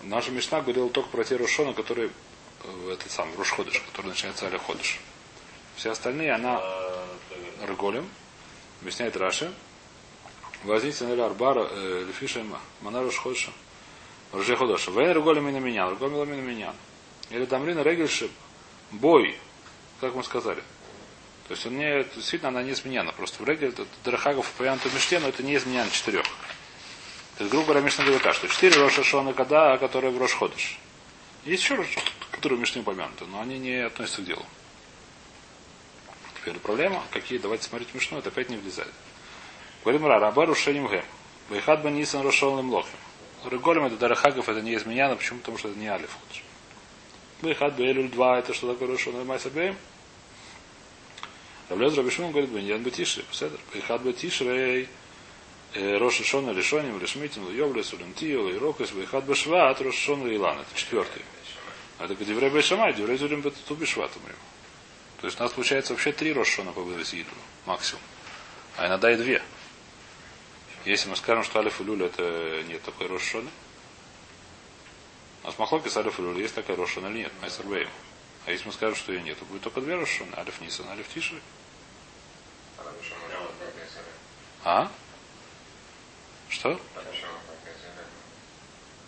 Наша 0.03 0.31
Мишна 0.31 0.61
говорила 0.61 0.89
только 0.91 1.09
про 1.11 1.25
те 1.25 1.37
Рушона, 1.37 1.73
которые 1.73 2.11
э, 2.65 2.91
этот 2.93 3.11
сам 3.11 3.29
Рушходыш, 3.37 3.81
который 3.81 4.09
начинается 4.09 4.47
Аля 4.47 4.59
Ходыш. 4.59 5.01
Все 5.77 5.91
остальные 5.91 6.33
она 6.33 6.61
Рголем, 7.67 8.09
объясняет 8.81 9.17
Раши. 9.17 9.53
Возьмите 10.65 11.05
на 11.05 11.27
Арбара 11.27 11.67
э, 11.71 12.05
Лефишем 12.07 12.57
Манаруш 12.81 13.19
Ходыша. 14.33 14.91
Вен 14.91 15.13
Рголем 15.13 15.49
и 15.49 15.53
на 15.53 15.59
меня, 15.59 15.89
Рголем 15.89 16.33
и 16.33 16.37
на 16.37 16.41
меня. 16.41 16.75
Или 17.31 17.45
Дамрина 17.45 17.81
Регельшип. 17.81 18.31
Бой, 18.91 19.39
как 20.01 20.15
мы 20.15 20.23
сказали. 20.23 20.63
То 21.49 21.55
есть 21.55 21.67
он 21.67 21.79
действительно 21.79 22.49
она 22.49 22.63
не 22.63 22.73
изменена. 22.73 23.13
Просто 23.13 23.43
в 23.43 23.49
Регель, 23.49 23.75
Драхагов 24.05 24.51
упомянутый 24.55 24.91
Миште, 24.93 25.21
но 25.21 25.29
это 25.29 25.43
не 25.43 25.57
изменяно 25.57 25.91
четырех. 25.91 26.25
То 27.37 27.45
есть, 27.45 27.51
грубо 27.51 27.67
говоря, 27.67 27.83
Мишна 27.83 28.05
говорит 28.05 28.35
что 28.35 28.49
четыре 28.49 28.81
Роша 28.81 29.05
Шона 29.05 29.33
Када, 29.33 29.77
которые 29.79 30.11
в 30.11 30.19
Рошходыш. 30.19 30.79
Есть 31.45 31.63
еще 31.63 31.75
Рош, 31.75 31.87
которые 32.33 32.57
в 32.57 32.61
Мишне 32.61 32.81
упомянуты, 32.81 33.27
но 33.27 33.41
они 33.41 33.59
не 33.59 33.77
относятся 33.85 34.23
к 34.23 34.25
делу. 34.25 34.45
Теперь 36.41 36.59
проблема, 36.59 37.03
какие, 37.11 37.39
давайте 37.39 37.65
смотреть 37.65 37.95
Мишну, 37.95 38.19
это 38.19 38.31
опять 38.31 38.49
не 38.49 38.57
влезает. 38.57 38.93
Говорим 39.85 40.07
Ра, 40.07 40.19
Раба 40.19 40.47
Рушеним 40.47 40.89
Гэм. 40.89 41.05
Вайхат 41.49 41.83
Бен 41.83 41.95
Нисан 41.95 42.23
Рошон 42.23 42.59
Лемлохим. 42.59 42.99
Рыголем 43.49 43.85
это 43.85 43.97
Дарахагов, 43.97 44.49
это 44.49 44.61
не 44.61 44.75
изменяно, 44.75 45.17
почему? 45.17 45.39
Потому 45.41 45.59
что 45.59 45.69
это 45.69 45.79
не 45.79 45.89
Алиф. 45.89 46.17
Вайхат 47.43 47.75
Бейлюль 47.75 48.09
2, 48.09 48.39
это 48.39 48.55
что 48.55 48.73
такое 48.73 48.89
Рошон 48.89 49.19
Лемайса 49.19 49.51
Бэм? 49.51 49.77
Равлез 51.69 51.97
Рабишмин 51.97 52.31
говорит, 52.31 52.51
Беньян 52.51 52.83
Бетиши, 52.83 53.25
Вайхат 53.73 54.03
Бетиши, 54.03 54.89
Роша 55.75 56.25
Шона 56.25 56.51
Лишоним, 56.51 56.99
Лишмитим, 56.99 57.51
Йовлес, 57.55 57.93
Улентио, 57.93 58.51
Ирокос, 58.51 58.93
Вейхат 58.93 59.25
Бешват, 59.25 59.81
Роша 59.81 59.99
Шона 59.99 60.35
Илан. 60.35 60.59
Это 60.59 60.75
четвертый. 60.75 61.23
А 61.99 62.05
это 62.05 62.15
Диврей 62.15 62.51
Бешамай, 62.51 62.95
Диврей 62.95 63.19
Зулим 63.19 63.41
Бету 63.41 63.75
Бешват 63.75 64.11
То 65.21 65.27
есть 65.27 65.39
у 65.39 65.43
нас 65.43 65.53
получается 65.53 65.93
вообще 65.93 66.13
три 66.13 66.33
Рошона 66.33 66.73
по 66.73 66.81
Безиду, 66.81 67.31
максимум. 67.67 68.03
А 68.77 68.87
иногда 68.87 69.11
и 69.13 69.17
две. 69.17 69.43
Если 70.87 71.09
мы 71.09 71.17
скажем, 71.17 71.43
что 71.43 71.59
Алиф 71.59 71.81
и 71.81 71.85
Люля 71.85 72.07
это 72.07 72.63
нет 72.69 72.81
такой 72.85 73.09
нас 75.43 75.59
Махлоки 75.59 75.89
с 75.89 75.97
Алиф 75.97 76.17
и 76.21 76.23
Люля 76.23 76.41
есть 76.41 76.55
такая 76.55 76.77
Рошона 76.77 77.09
или 77.09 77.19
нет, 77.19 77.33
Майсер 77.41 77.67
Бейм. 77.67 77.89
А 78.47 78.53
если 78.53 78.67
мы 78.67 78.73
скажем, 78.73 78.95
что 78.95 79.13
ее 79.13 79.21
нет, 79.23 79.37
то 79.37 79.45
будет 79.47 79.63
только 79.63 79.81
две 79.81 79.97
Рошона, 79.97 80.39
Алиф 80.39 80.61
Нисан, 80.61 80.87
Алиф 80.89 81.09
Тиши. 81.13 81.41
А? 84.63 84.89
Что? 86.49 86.75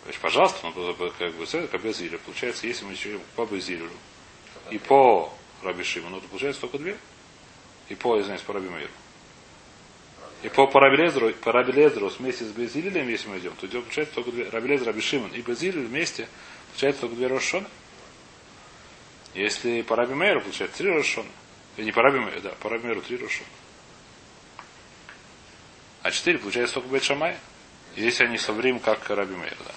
То 0.03 0.07
есть, 0.07 0.19
пожалуйста, 0.19 0.59
ну, 0.63 0.73
как 1.17 1.33
бы, 1.35 1.43
это 1.45 1.67
как 1.67 1.81
Безиля. 1.81 2.17
Получается, 2.17 2.67
если 2.67 2.83
мы 2.83 2.91
еще 2.91 3.19
по 3.37 3.45
Безилю 3.45 3.89
и 4.69 4.77
по 4.77 5.31
Раби 5.63 5.83
Шимону, 5.83 6.19
то 6.19 6.27
получается 6.27 6.59
только 6.59 6.77
две. 6.77 6.97
И 7.87 7.95
по, 7.95 8.19
извиняюсь, 8.19 8.41
по 8.41 8.53
Раби 8.53 8.67
Маиру. 8.67 8.91
И 10.41 10.47
по 10.47 10.67
Парабелезру, 10.67 11.33
Парабелезру 11.33 12.07
вместе 12.07 12.45
с 12.45 12.49
Безилилем, 12.49 13.09
если 13.09 13.27
мы 13.27 13.39
идем, 13.39 13.53
то 13.59 13.67
идет, 13.67 13.83
получается 13.83 14.15
только 14.15 14.31
две. 14.31 14.49
Рабелезр, 14.49 14.85
Рабишимон 14.87 15.31
и 15.31 15.41
Безилиль 15.41 15.85
вместе, 15.85 16.29
получается 16.71 17.01
только 17.01 17.15
две 17.15 17.27
Рошона. 17.27 17.67
Если 19.33 19.81
по 19.81 19.95
Раби 19.95 20.13
Мейру, 20.13 20.41
получается 20.41 20.77
три 20.77 20.89
Рошона. 20.89 21.29
И 21.75 21.83
не 21.83 21.91
по 21.91 22.01
Раби 22.01 22.19
Мейру, 22.19 22.41
да, 22.41 22.51
по 22.61 22.69
Раби 22.69 22.87
Мейру 22.87 23.01
три 23.01 23.17
Рошона. 23.17 23.49
А 26.01 26.11
четыре, 26.11 26.39
получается 26.39 26.75
только 26.75 26.89
Бет 26.89 27.03
Шамай. 27.03 27.35
Если 27.97 28.23
они 28.23 28.37
соврим, 28.37 28.79
как 28.79 29.09
Раби 29.09 29.35
Мейр, 29.35 29.57
да. 29.65 29.73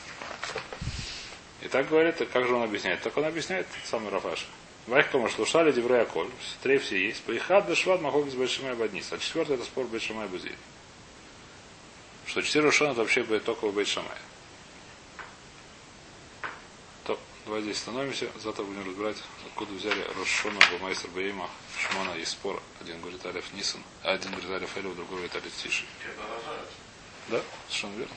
И 1.63 1.69
так 1.69 1.89
говорит, 1.89 2.17
как 2.33 2.47
же 2.47 2.55
он 2.55 2.63
объясняет? 2.63 3.03
Так 3.03 3.17
он 3.17 3.25
объясняет 3.25 3.67
самый 3.85 4.11
Рафаш. 4.11 4.47
Вайхкома 4.87 5.28
шлушали 5.28 5.72
деврея 5.72 6.05
коль. 6.05 6.28
Три 6.62 6.78
все 6.78 7.07
есть. 7.07 7.22
Поихад 7.22 7.68
бешвад 7.68 8.01
махок 8.01 8.28
с 8.30 8.35
большимай 8.35 8.74
баднис. 8.74 9.12
А 9.12 9.18
четвертый 9.18 9.55
это 9.57 9.64
спор 9.64 9.87
бешамай 9.87 10.26
бузиль. 10.28 10.57
Что 12.26 12.41
четыре 12.43 12.66
Рошона 12.66 12.93
это 12.93 13.01
вообще 13.01 13.22
будет 13.22 13.45
только 13.45 13.64
у 13.64 13.72
Бейшамая. 13.72 14.16
То, 17.05 17.18
давай 17.45 17.62
здесь 17.62 17.78
становимся. 17.78 18.28
Завтра 18.43 18.62
будем 18.62 18.87
разбирать, 18.87 19.16
откуда 19.47 19.72
взяли 19.74 20.03
Рошона, 20.18 20.61
Бамайсер 20.72 21.11
Бейма, 21.11 21.51
Шмона 21.78 22.14
и 22.14 22.24
спор. 22.24 22.62
Один 22.80 23.01
говорит 23.01 23.24
Алиф 23.26 23.53
Нисан, 23.53 23.83
а 24.03 24.12
один 24.12 24.30
говорит 24.30 24.51
Алиф 24.51 24.76
Элев, 24.76 24.97
другой 24.97 25.16
говорит 25.16 25.37
Алиф 25.37 25.55
Тиши. 25.57 25.85
Да, 27.28 27.41
совершенно 27.68 27.97
верно. 27.97 28.14